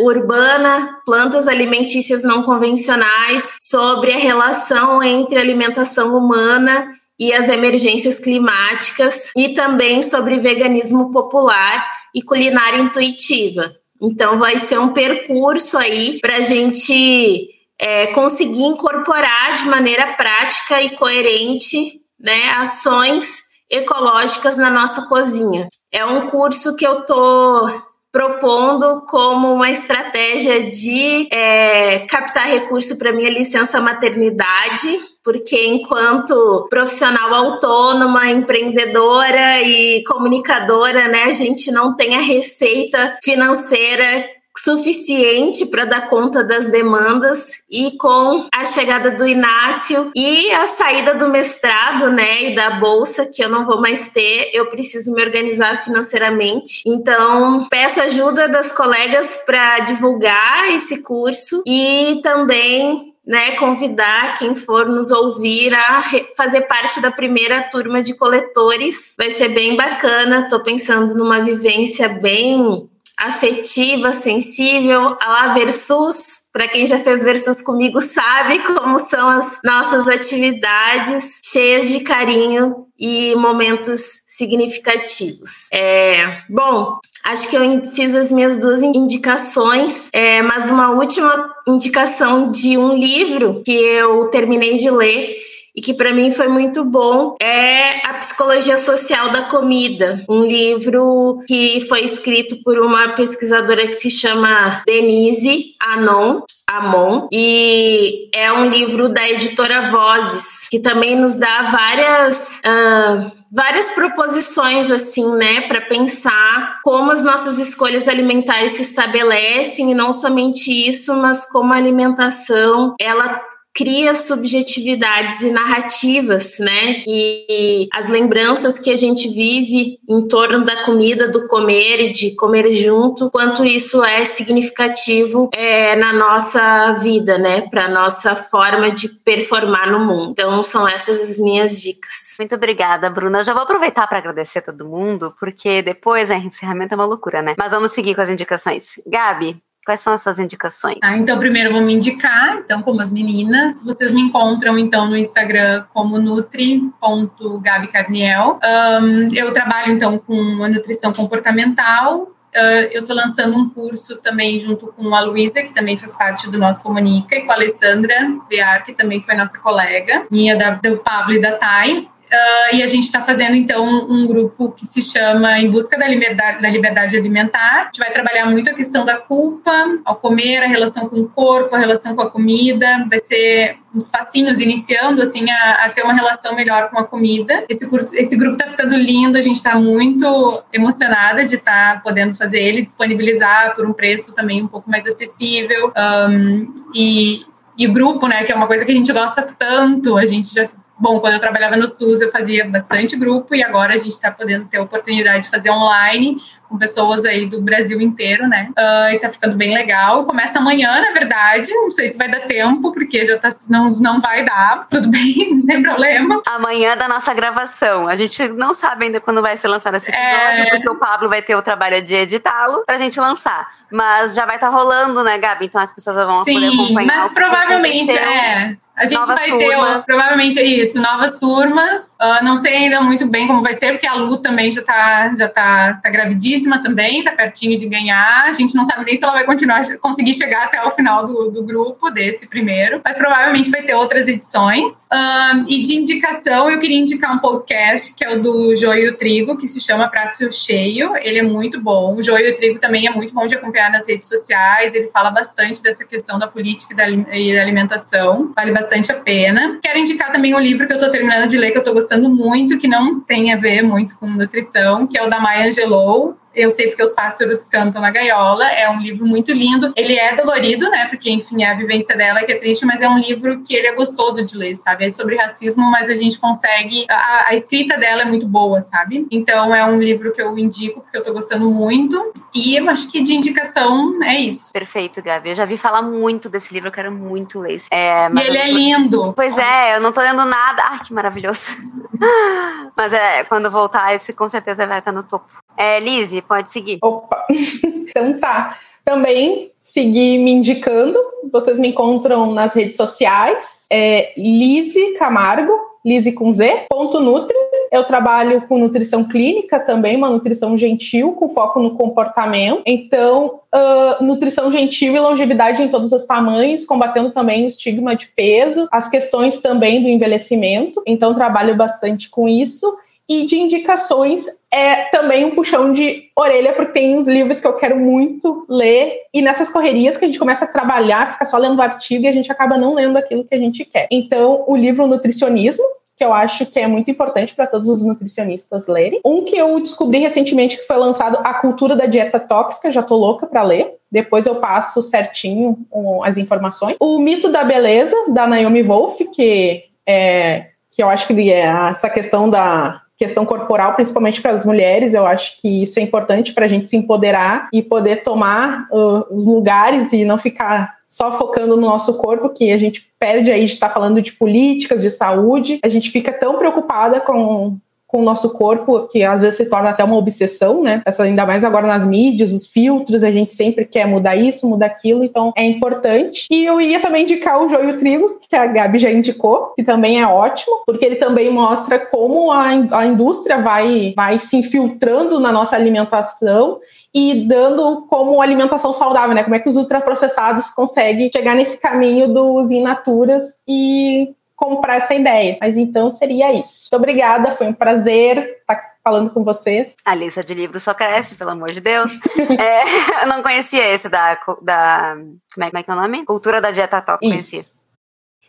[0.00, 9.30] urbana, plantas alimentícias não convencionais, sobre a relação entre alimentação humana e as emergências climáticas
[9.36, 13.74] e também sobre veganismo popular e culinária intuitiva.
[14.00, 17.48] Então vai ser um percurso aí para a gente
[17.78, 23.41] é, conseguir incorporar de maneira prática e coerente né, ações
[23.72, 25.66] ecológicas na nossa cozinha.
[25.90, 27.68] É um curso que eu tô
[28.12, 37.32] propondo como uma estratégia de é, captar recurso para minha licença maternidade Porque enquanto profissional
[37.32, 44.26] autônoma, empreendedora e comunicadora, né, a gente não tem a receita financeira
[44.58, 51.14] suficiente para dar conta das demandas e com a chegada do Inácio e a saída
[51.14, 55.22] do mestrado, né, e da bolsa que eu não vou mais ter, eu preciso me
[55.22, 56.82] organizar financeiramente.
[56.86, 64.86] Então, peço ajuda das colegas para divulgar esse curso e também né, convidar quem for
[64.86, 66.02] nos ouvir a
[66.36, 69.14] fazer parte da primeira turma de coletores.
[69.16, 70.40] Vai ser bem bacana.
[70.40, 76.42] Estou pensando numa vivência bem afetiva, sensível, a lá Versus.
[76.52, 82.86] Para quem já fez Versus comigo sabe como são as nossas atividades, cheias de carinho
[82.98, 85.68] e momentos significativos.
[85.72, 92.50] É, bom, acho que eu fiz as minhas duas indicações, é, mas uma última indicação
[92.50, 95.36] de um livro que eu terminei de ler
[95.74, 101.38] e que para mim foi muito bom é A Psicologia Social da Comida, um livro
[101.46, 106.42] que foi escrito por uma pesquisadora que se chama Denise Anon.
[106.64, 112.60] Amon, e é um livro da editora Vozes, que também nos dá várias.
[112.60, 119.94] Uh, várias proposições assim, né, para pensar como as nossas escolhas alimentares se estabelecem e
[119.94, 123.42] não somente isso, mas como a alimentação ela
[123.74, 127.02] cria subjetividades e narrativas, né?
[127.06, 132.12] E, e, as lembranças que a gente vive em torno da comida, do comer e
[132.12, 137.62] de comer junto, quanto isso é significativo é, na nossa vida, né?
[137.62, 140.32] Para nossa forma de performar no mundo.
[140.32, 142.36] Então, são essas as minhas dicas.
[142.38, 143.44] Muito obrigada, Bruna.
[143.44, 147.42] Já vou aproveitar para agradecer a todo mundo, porque depois a encerramento é uma loucura,
[147.42, 147.54] né?
[147.58, 149.00] Mas vamos seguir com as indicações.
[149.06, 150.98] Gabi, Quais são as suas indicações?
[151.02, 153.84] Ah, então, primeiro eu vou me indicar, então, como as meninas.
[153.84, 158.60] Vocês me encontram, então, no Instagram como nutri.gabicarniel.
[158.62, 162.28] Um, eu trabalho, então, com a nutrição comportamental.
[162.54, 166.50] Uh, eu estou lançando um curso também junto com a Luísa, que também faz parte
[166.50, 168.14] do nosso Comunica, e com a Alessandra
[168.48, 172.10] Bear, que também foi nossa colega, minha da, do Pablo e da Thay.
[172.32, 176.08] Uh, e a gente está fazendo, então, um grupo que se chama Em Busca da
[176.08, 177.82] Liberdade, da Liberdade Alimentar.
[177.82, 179.70] A gente vai trabalhar muito a questão da culpa
[180.02, 183.04] ao comer, a relação com o corpo, a relação com a comida.
[183.06, 187.66] Vai ser uns passinhos iniciando, assim, a, a ter uma relação melhor com a comida.
[187.68, 192.00] Esse, curso, esse grupo está ficando lindo, a gente está muito emocionada de estar tá
[192.00, 195.92] podendo fazer ele, disponibilizar por um preço também um pouco mais acessível.
[195.94, 197.44] Um, e,
[197.76, 200.54] e o grupo, né, que é uma coisa que a gente gosta tanto, a gente
[200.54, 200.66] já
[200.98, 204.30] Bom, quando eu trabalhava no SUS, eu fazia bastante grupo e agora a gente está
[204.30, 206.40] podendo ter a oportunidade de fazer online
[206.72, 208.70] com pessoas aí do Brasil inteiro, né?
[208.70, 210.24] Uh, e tá ficando bem legal.
[210.24, 211.70] Começa amanhã, na verdade.
[211.74, 213.50] Não sei se vai dar tempo, porque já tá.
[213.68, 214.86] Não, não vai dar.
[214.90, 216.40] Tudo bem, não tem problema.
[216.46, 218.08] Amanhã da nossa gravação.
[218.08, 220.70] A gente não sabe ainda quando vai ser lançado esse episódio, é...
[220.70, 223.68] porque o Pablo vai ter o trabalho de editá-lo pra gente lançar.
[223.90, 225.66] Mas já vai estar tá rolando, né, Gabi?
[225.66, 227.18] Então as pessoas vão Sim, poder acompanhar.
[227.18, 228.76] Mas provavelmente, é.
[228.94, 230.04] A gente novas vai turmas.
[230.04, 232.16] ter, provavelmente é isso, novas turmas.
[232.20, 235.34] Uh, não sei ainda muito bem como vai ser, porque a Lu também já tá,
[235.34, 238.44] já tá, tá gravidíssima também, tá pertinho de ganhar.
[238.44, 241.50] A gente não sabe nem se ela vai continuar, conseguir chegar até o final do,
[241.50, 245.06] do grupo desse primeiro, mas provavelmente vai ter outras edições.
[245.12, 249.12] Uh, e de indicação, eu queria indicar um podcast que é o do Joio e
[249.12, 251.16] Trigo, que se chama Prato Cheio.
[251.16, 252.14] Ele é muito bom.
[252.14, 254.94] O Joio e Trigo também é muito bom de acompanhar nas redes sociais.
[254.94, 258.52] Ele fala bastante dessa questão da política e da alimentação.
[258.54, 259.78] Vale bastante bastante a pena.
[259.82, 262.28] Quero indicar também um livro que eu estou terminando de ler, que eu estou gostando
[262.28, 266.36] muito, que não tem a ver muito com nutrição, que é o da Maya Angelou,
[266.54, 268.66] eu sei porque os pássaros cantam na gaiola.
[268.66, 269.92] É um livro muito lindo.
[269.96, 271.06] Ele é dolorido, né?
[271.06, 273.86] Porque, enfim, é a vivência dela que é triste, mas é um livro que ele
[273.86, 275.06] é gostoso de ler, sabe?
[275.06, 277.06] É sobre racismo, mas a gente consegue.
[277.08, 279.26] A, a escrita dela é muito boa, sabe?
[279.30, 282.32] Então é um livro que eu indico porque eu tô gostando muito.
[282.54, 284.72] E eu acho que de indicação é isso.
[284.72, 285.50] Perfeito, Gabi.
[285.50, 287.78] Eu já vi falar muito desse livro, eu quero muito ler.
[287.90, 289.32] É, e ele é lindo.
[289.34, 290.82] Pois é, eu não tô lendo nada.
[290.90, 291.76] Ai, que maravilhoso.
[292.96, 295.46] mas é, quando voltar, esse com certeza vai estar no topo.
[295.76, 296.98] É, Lizzie, pode seguir.
[297.02, 298.78] Opa, então tá.
[299.04, 301.18] Também seguir me indicando.
[301.50, 303.86] Vocês me encontram nas redes sociais.
[303.90, 305.72] É Lise Camargo,
[306.04, 307.56] Lise com Z, ponto Nutri.
[307.90, 312.82] Eu trabalho com nutrição clínica também, uma nutrição gentil, com foco no comportamento.
[312.86, 318.28] Então, uh, nutrição gentil e longevidade em todos os tamanhos, combatendo também o estigma de
[318.28, 321.02] peso, as questões também do envelhecimento.
[321.06, 322.96] Então, trabalho bastante com isso.
[323.32, 327.72] E de indicações é também um puxão de orelha, porque tem uns livros que eu
[327.72, 331.80] quero muito ler, e nessas correrias que a gente começa a trabalhar, fica só lendo
[331.80, 334.06] artigo e a gente acaba não lendo aquilo que a gente quer.
[334.10, 335.82] Então, o livro Nutricionismo,
[336.14, 339.18] que eu acho que é muito importante para todos os nutricionistas lerem.
[339.24, 343.16] Um que eu descobri recentemente que foi lançado, A Cultura da Dieta Tóxica, já tô
[343.16, 343.94] louca para ler.
[344.10, 345.78] Depois eu passo certinho
[346.22, 346.96] as informações.
[347.00, 351.60] O Mito da Beleza, da Naomi Wolf, que é que eu acho que é
[351.90, 356.52] essa questão da questão corporal, principalmente para as mulheres, eu acho que isso é importante
[356.52, 361.38] para a gente se empoderar e poder tomar uh, os lugares e não ficar só
[361.38, 365.02] focando no nosso corpo, que a gente perde aí de estar tá falando de políticas,
[365.02, 367.76] de saúde, a gente fica tão preocupada com
[368.12, 371.00] com o nosso corpo, que às vezes se torna até uma obsessão, né?
[371.06, 374.86] Essa, ainda mais agora nas mídias, os filtros, a gente sempre quer mudar isso, mudar
[374.86, 376.46] aquilo, então é importante.
[376.50, 380.20] E eu ia também indicar o Joio Trigo, que a Gabi já indicou, que também
[380.20, 385.50] é ótimo, porque ele também mostra como a, a indústria vai, vai se infiltrando na
[385.50, 386.80] nossa alimentação
[387.14, 389.42] e dando como alimentação saudável, né?
[389.42, 395.14] Como é que os ultraprocessados conseguem chegar nesse caminho dos in naturas e comprar essa
[395.14, 395.58] ideia.
[395.60, 396.88] Mas então seria isso.
[396.92, 399.94] Muito obrigada, foi um prazer estar falando com vocês.
[400.04, 402.18] A lista de livros só cresce, pelo amor de Deus.
[402.58, 405.16] é, eu não conhecia esse da, da
[405.54, 406.24] como, é, como é que é o nome?
[406.24, 407.62] Cultura da Dieta Top, conhecia.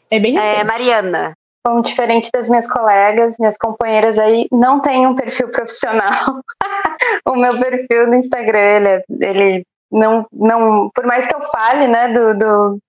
[0.10, 0.60] É bem recente.
[0.60, 1.34] É, Mariana.
[1.66, 6.42] Bom, diferente das minhas colegas, minhas companheiras aí, não tem um perfil profissional.
[7.26, 11.88] o meu perfil no Instagram, ele, é, ele não, não, por mais que eu fale,
[11.88, 12.80] né, do, do,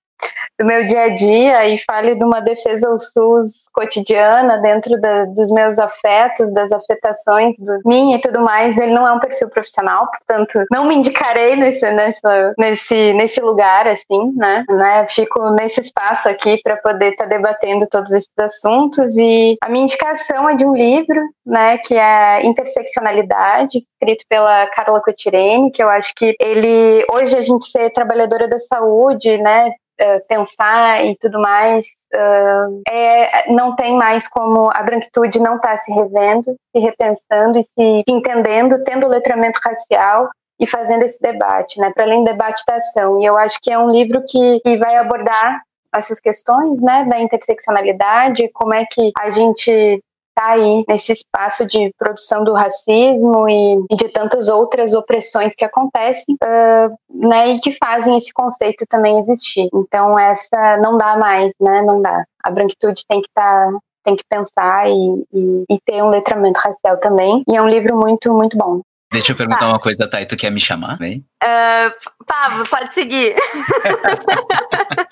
[0.59, 5.25] do meu dia a dia e fale de uma defesa ao SUS cotidiana dentro da,
[5.25, 9.49] dos meus afetos, das afetações do mim e tudo mais, ele não é um perfil
[9.49, 14.65] profissional, portanto, não me indicarei nesse, nessa, nesse, nesse lugar, assim, né?
[14.69, 15.07] né?
[15.09, 19.85] Fico nesse espaço aqui para poder estar tá debatendo todos esses assuntos e a minha
[19.85, 25.89] indicação é de um livro, né, que é Interseccionalidade, escrito pela Carla Cotirene, que eu
[25.89, 29.71] acho que ele, hoje a gente ser trabalhadora da saúde, né,
[30.05, 35.71] Uh, pensar e tudo mais, uh, é, não tem mais como a branquitude não estar
[35.71, 40.29] tá se revendo, se repensando e se entendendo, tendo letramento racial
[40.61, 43.21] e fazendo esse debate, né, para além do debate da ação.
[43.21, 45.63] E eu acho que é um livro que, que vai abordar
[45.95, 50.03] essas questões, né, da interseccionalidade, como é que a gente
[50.37, 55.65] está aí nesse espaço de produção do racismo e, e, de tantas outras opressões que
[55.65, 59.69] acontecem, uh, né, e que fazem esse conceito também existir.
[59.73, 62.25] Então essa não dá mais, né, não dá.
[62.43, 66.61] A branquitude tem que estar tá, tem que pensar e, e, e, ter um letramento
[66.61, 67.43] racial também.
[67.49, 68.83] E é um livro muito, muito bom.
[69.11, 70.99] Deixa eu perguntar uma coisa, Thay, tu quer me chamar?
[70.99, 71.25] Vem.
[71.43, 73.37] Uh, Pablo, pode seguir.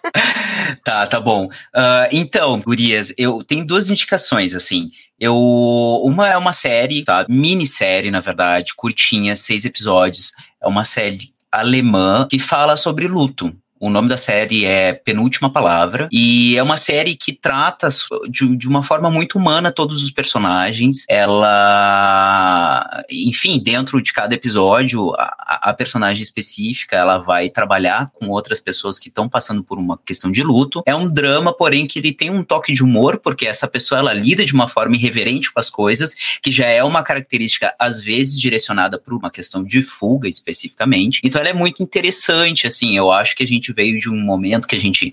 [0.85, 1.47] tá, tá bom.
[1.47, 4.91] Uh, então, gurias, eu tenho duas indicações, assim.
[5.19, 5.37] Eu,
[6.03, 7.25] uma é uma série, tá?
[7.29, 10.33] Minissérie, na verdade, curtinha, seis episódios.
[10.61, 13.55] É uma série alemã que fala sobre luto.
[13.83, 17.89] O nome da série é Penúltima Palavra e é uma série que trata
[18.31, 21.05] de, de uma forma muito humana todos os personagens.
[21.09, 28.61] Ela, enfim, dentro de cada episódio, a, a personagem específica ela vai trabalhar com outras
[28.61, 30.81] pessoas que estão passando por uma questão de luto.
[30.87, 34.13] É um drama, porém, que ele tem um toque de humor, porque essa pessoa ela
[34.13, 38.39] lida de uma forma irreverente com as coisas, que já é uma característica às vezes
[38.39, 41.21] direcionada para uma questão de fuga especificamente.
[41.25, 44.69] Então ela é muito interessante, assim, eu acho que a gente veio de um momento
[44.69, 45.13] que a gente,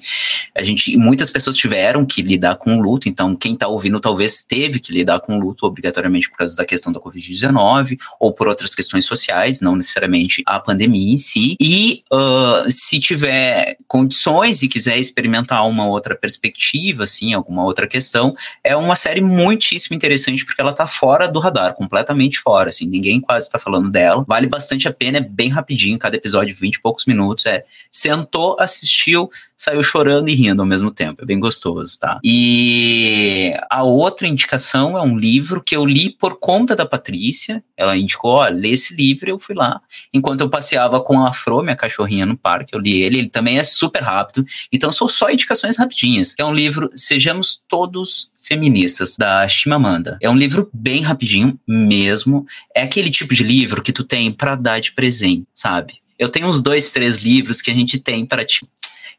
[0.55, 4.43] a gente, muitas pessoas tiveram que lidar com o luto, então quem está ouvindo talvez
[4.43, 8.47] teve que lidar com o luto obrigatoriamente por causa da questão da Covid-19 ou por
[8.47, 11.55] outras questões sociais, não necessariamente a pandemia em si.
[11.59, 18.35] E uh, se tiver condições e quiser experimentar uma outra perspectiva, assim, alguma outra questão,
[18.63, 23.19] é uma série muitíssimo interessante porque ela está fora do radar, completamente fora, assim, ninguém
[23.19, 24.23] quase está falando dela.
[24.27, 28.48] Vale bastante a pena, é bem rapidinho, cada episódio 20 e poucos minutos, é sentou,
[28.59, 31.21] assistiu, saiu chorando e rindo ao mesmo tempo.
[31.21, 32.19] É bem gostoso, tá?
[32.23, 37.61] E a outra indicação é um livro que eu li por conta da Patrícia.
[37.75, 39.81] Ela indicou, ó, lê esse livro, eu fui lá.
[40.13, 43.19] Enquanto eu passeava com a Afro, minha cachorrinha no parque, eu li ele.
[43.19, 44.45] Ele também é super rápido.
[44.71, 46.35] Então são só indicações rapidinhas.
[46.39, 50.17] É um livro Sejamos Todos feministas da Chimamanda.
[50.21, 52.45] É um livro bem rapidinho mesmo.
[52.73, 56.01] É aquele tipo de livro que tu tem para dar de presente, sabe?
[56.19, 58.61] Eu tenho uns dois, três livros que a gente tem para te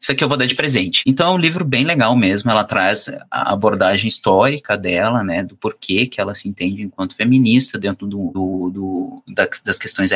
[0.01, 1.03] isso aqui eu vou dar de presente.
[1.05, 5.55] Então é um livro bem legal mesmo, ela traz a abordagem histórica dela, né, do
[5.55, 10.11] porquê que ela se entende enquanto feminista dentro do, do, do das, das, questões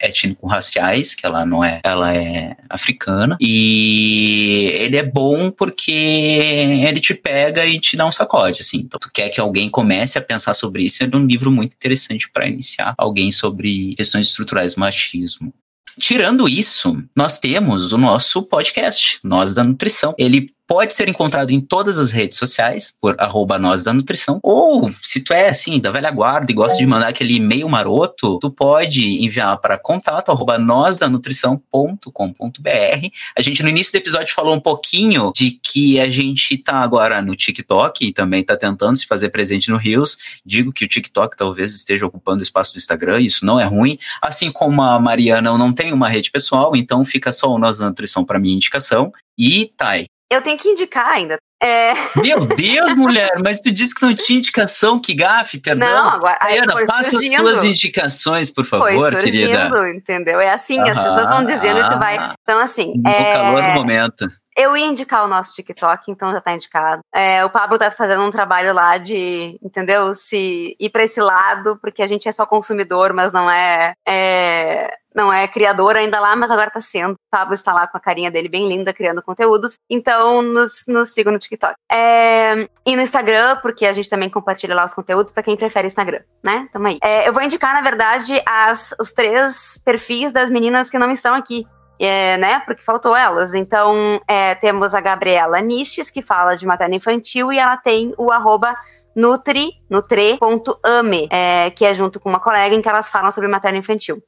[0.00, 7.14] étnico-raciais, que ela não é, ela é africana, e ele é bom porque ele te
[7.14, 10.52] pega e te dá um sacode, assim, então tu quer que alguém comece a pensar
[10.52, 15.54] sobre isso, é um livro muito interessante para iniciar alguém sobre questões estruturais do machismo.
[15.98, 20.14] Tirando isso, nós temos o nosso podcast, Nós da Nutrição.
[20.16, 24.38] Ele pode ser encontrado em todas as redes sociais, por arroba nós da nutrição.
[24.42, 28.38] Ou, se tu é assim, da velha guarda e gosta de mandar aquele e-mail maroto,
[28.38, 33.08] tu pode enviar para contato arroba nósdanutrição.com.br.
[33.34, 37.22] A gente no início do episódio falou um pouquinho de que a gente tá agora
[37.22, 40.18] no TikTok e também tá tentando se fazer presente no Rios.
[40.44, 43.98] Digo que o TikTok talvez esteja ocupando o espaço do Instagram, isso não é ruim.
[44.20, 47.78] Assim como a Mariana, eu não tenho uma rede pessoal, então fica só o Nós
[47.78, 49.10] da Nutrição para minha indicação.
[49.38, 51.38] E Thay, eu tenho que indicar ainda.
[51.60, 51.92] É...
[52.22, 55.88] Meu Deus, mulher, mas tu disse que não tinha indicação, que gafe, perdão.
[55.88, 56.38] Não, agora.
[56.40, 57.34] Ana, faça surgindo.
[57.34, 59.90] as suas indicações, por favor, foi surgindo, querida.
[59.90, 60.40] entendeu?
[60.40, 62.34] É assim, as pessoas vão dizendo e tu vai.
[62.42, 62.94] Então, assim.
[63.02, 63.32] No é...
[63.32, 64.28] calor do momento.
[64.58, 67.00] Eu ia indicar o nosso TikTok, então já tá indicado.
[67.14, 70.12] É, o Pablo tá fazendo um trabalho lá de, entendeu?
[70.16, 74.90] Se ir para esse lado, porque a gente é só consumidor, mas não é, é
[75.14, 77.12] não é criador ainda lá, mas agora tá sendo.
[77.12, 79.76] O Pablo está lá com a carinha dele bem linda, criando conteúdos.
[79.88, 81.74] Então, nos, nos sigam no TikTok.
[81.90, 85.86] É, e no Instagram, porque a gente também compartilha lá os conteúdos para quem prefere
[85.86, 86.68] Instagram, né?
[86.72, 86.98] Tamo aí.
[87.02, 91.34] É, eu vou indicar, na verdade, as, os três perfis das meninas que não estão
[91.34, 91.64] aqui
[91.98, 92.60] é, né?
[92.60, 93.54] Porque faltou elas.
[93.54, 98.30] Então, é, temos a Gabriela Niches, que fala de materno infantil, e ela tem o
[98.30, 98.74] arroba
[99.14, 103.78] nutri, nutre.ame, é, que é junto com uma colega em que elas falam sobre materno
[103.78, 104.22] infantil.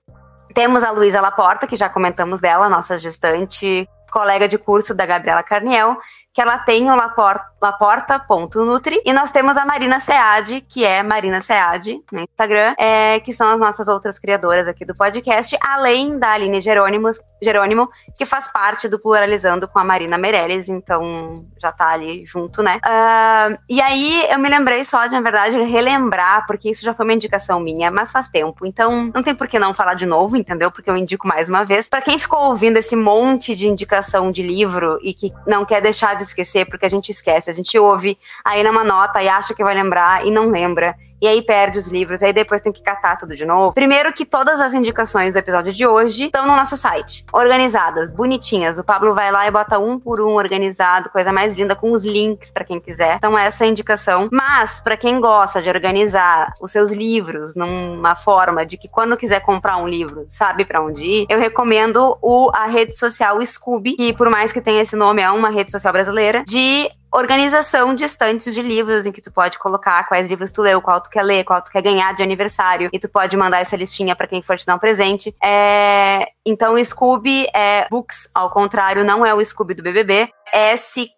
[0.53, 5.43] Temos a Luísa Laporta, que já comentamos dela, nossa gestante, colega de curso da Gabriela
[5.43, 5.97] Carniel,
[6.33, 9.03] que ela tem o laporta.nutri.
[9.05, 13.51] E nós temos a Marina Sead, que é Marina Sead no Instagram, é, que são
[13.51, 18.89] as nossas outras criadoras aqui do podcast, além da Aline Jerônimos, Jerônimo, que faz parte
[18.89, 22.81] do Pluralizando com a Marina Meirelles, então já tá ali junto, né?
[22.85, 27.05] Uh, e aí eu me lembrei só de, na verdade, relembrar, porque isso já foi
[27.05, 28.67] uma indicação minha, mas faz tempo.
[28.67, 30.71] Então não tem por que não falar de novo, entendeu?
[30.71, 31.89] Porque eu indico mais uma vez.
[31.89, 36.15] Para quem ficou ouvindo esse monte de indicação de livro e que não quer deixar
[36.15, 39.65] de esquecer, porque a gente esquece, a gente ouve aí numa nota e acha que
[39.65, 40.97] vai lembrar e não lembra.
[41.21, 43.75] E aí perde os livros, aí depois tem que catar tudo de novo.
[43.75, 48.79] Primeiro que todas as indicações do episódio de hoje estão no nosso site, organizadas, bonitinhas.
[48.79, 52.05] O Pablo vai lá e bota um por um organizado, coisa mais linda, com os
[52.05, 53.17] links para quem quiser.
[53.17, 54.29] Então essa é a indicação.
[54.33, 59.41] Mas para quem gosta de organizar os seus livros numa forma de que quando quiser
[59.41, 64.13] comprar um livro, sabe para onde ir, eu recomendo o a rede social Scooby, que
[64.13, 68.55] por mais que tenha esse nome é uma rede social brasileira, de organização de estantes
[68.55, 71.45] de livros em que tu pode colocar quais livros tu leu, qual tu quer ler,
[71.45, 74.57] qual tu quer ganhar de aniversário e tu pode mandar essa listinha para quem for
[74.57, 75.35] te dar um presente.
[75.43, 76.27] É...
[76.45, 80.31] Então Scooby é Books, ao contrário, não é o Scooby do BBB.
[80.53, 81.15] S-K-O-O-B.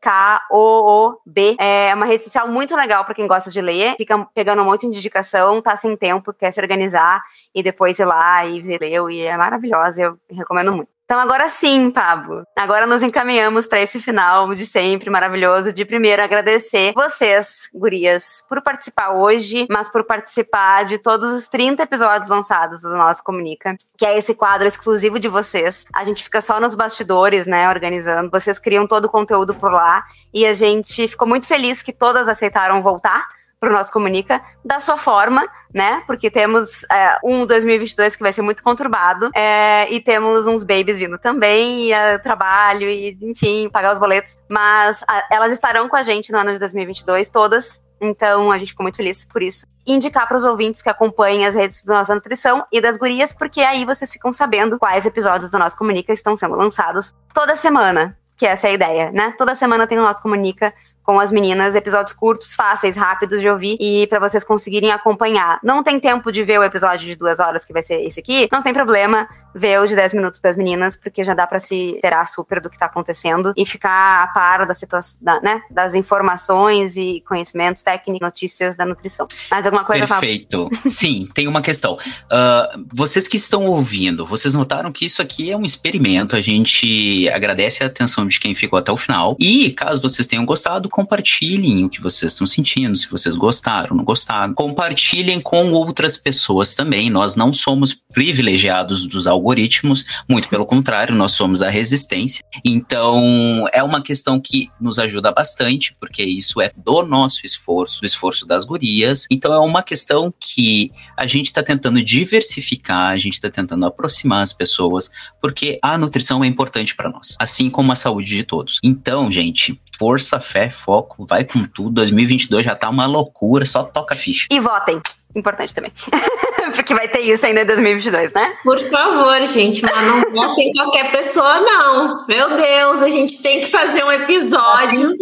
[1.59, 3.95] É uma rede social muito legal para quem gosta de ler.
[3.97, 7.23] Fica pegando um monte de indicação, tá sem tempo, quer se organizar
[7.55, 9.09] e depois ir lá e ver leu.
[9.11, 10.91] E é maravilhosa, eu recomendo muito.
[11.13, 12.43] Então agora sim, Pablo.
[12.57, 15.71] Agora nos encaminhamos para esse final de sempre maravilhoso.
[15.71, 21.83] De primeiro agradecer vocês, gurias, por participar hoje, mas por participar de todos os 30
[21.83, 25.85] episódios lançados do nosso Comunica, que é esse quadro exclusivo de vocês.
[25.95, 28.31] A gente fica só nos bastidores, né, organizando.
[28.31, 30.03] Vocês criam todo o conteúdo por lá
[30.33, 33.29] e a gente ficou muito feliz que todas aceitaram voltar
[33.63, 36.03] para o nosso Comunica da sua forma, né?
[36.05, 40.99] Porque temos é, um 2022 que vai ser muito conturbado é, e temos uns babies
[40.99, 44.37] vindo também, e é, trabalho, e enfim, pagar os boletos.
[44.49, 47.87] Mas a, elas estarão com a gente no ano de 2022, todas.
[48.01, 49.65] Então a gente ficou muito feliz por isso.
[49.87, 53.61] indicar para os ouvintes que acompanhem as redes do Nossa Nutrição e das Gurias, porque
[53.61, 58.47] aí vocês ficam sabendo quais episódios do Nosso Comunica estão sendo lançados toda semana que
[58.47, 59.33] essa é a ideia, né?
[59.39, 63.77] Toda semana tem o nosso Comunica com as meninas, episódios curtos, fáceis, rápidos de ouvir
[63.81, 65.59] e para vocês conseguirem acompanhar.
[65.63, 68.49] Não tem tempo de ver o episódio de duas horas que vai ser esse aqui?
[68.53, 71.99] Não tem problema ver o de 10 minutos das meninas, porque já dá para se
[72.03, 75.95] terar super do que tá acontecendo e ficar a par da situação, da, né, das
[75.95, 79.27] informações e conhecimentos técnicos, notícias da nutrição.
[79.51, 80.07] Mais alguma coisa?
[80.07, 80.69] Perfeito.
[80.89, 81.95] Sim, tem uma questão.
[81.95, 86.37] Uh, vocês que estão ouvindo, vocês notaram que isso aqui é um experimento.
[86.37, 89.37] A gente agradece a atenção de quem ficou até o final.
[89.39, 94.05] E caso vocês tenham gostado, compartilhem o que vocês estão sentindo, se vocês gostaram, não
[94.05, 94.55] gostaram.
[94.55, 97.11] Compartilhem com outras pessoas também.
[97.11, 102.43] Nós não somos privilegiados dos algoritmos algoritmos, muito pelo contrário, nós somos a resistência.
[102.65, 108.07] Então, é uma questão que nos ajuda bastante, porque isso é do nosso esforço, do
[108.07, 109.27] esforço das gurias.
[109.31, 114.43] Então, é uma questão que a gente está tentando diversificar, a gente está tentando aproximar
[114.43, 115.11] as pessoas,
[115.41, 118.79] porque a nutrição é importante para nós, assim como a saúde de todos.
[118.83, 121.91] Então, gente, força, fé, foco, vai com tudo.
[121.91, 124.47] 2022 já tá uma loucura, só toca ficha.
[124.51, 125.01] E votem
[125.35, 125.93] importante também.
[126.75, 128.57] Porque vai ter isso ainda em 2022, né?
[128.63, 132.27] Por favor, gente, mas não votem qualquer pessoa, não.
[132.27, 135.17] Meu Deus, a gente tem que fazer um episódio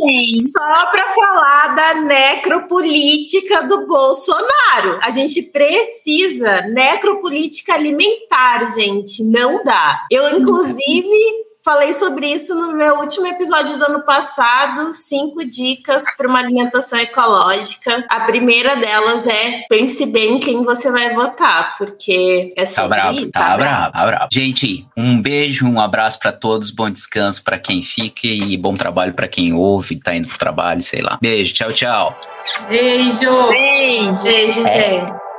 [0.52, 4.98] só para falar da necropolítica do Bolsonaro.
[5.02, 9.24] A gente precisa necropolítica alimentar, gente.
[9.24, 10.06] Não dá.
[10.10, 14.94] Eu, inclusive Falei sobre isso no meu último episódio do ano passado.
[14.94, 18.04] Cinco dicas para uma alimentação ecológica.
[18.08, 23.30] A primeira delas é pense bem quem você vai votar, porque é sobre tá bravo,
[23.30, 24.28] tá, tá bravo, tá bravo.
[24.32, 29.12] Gente, um beijo, um abraço para todos, bom descanso para quem fica e bom trabalho
[29.12, 31.18] para quem ouve, tá indo pro trabalho, sei lá.
[31.20, 32.18] Beijo, tchau, tchau.
[32.68, 33.48] Beijo.
[33.48, 34.68] Beijo, Beijo é.
[34.68, 35.30] gente.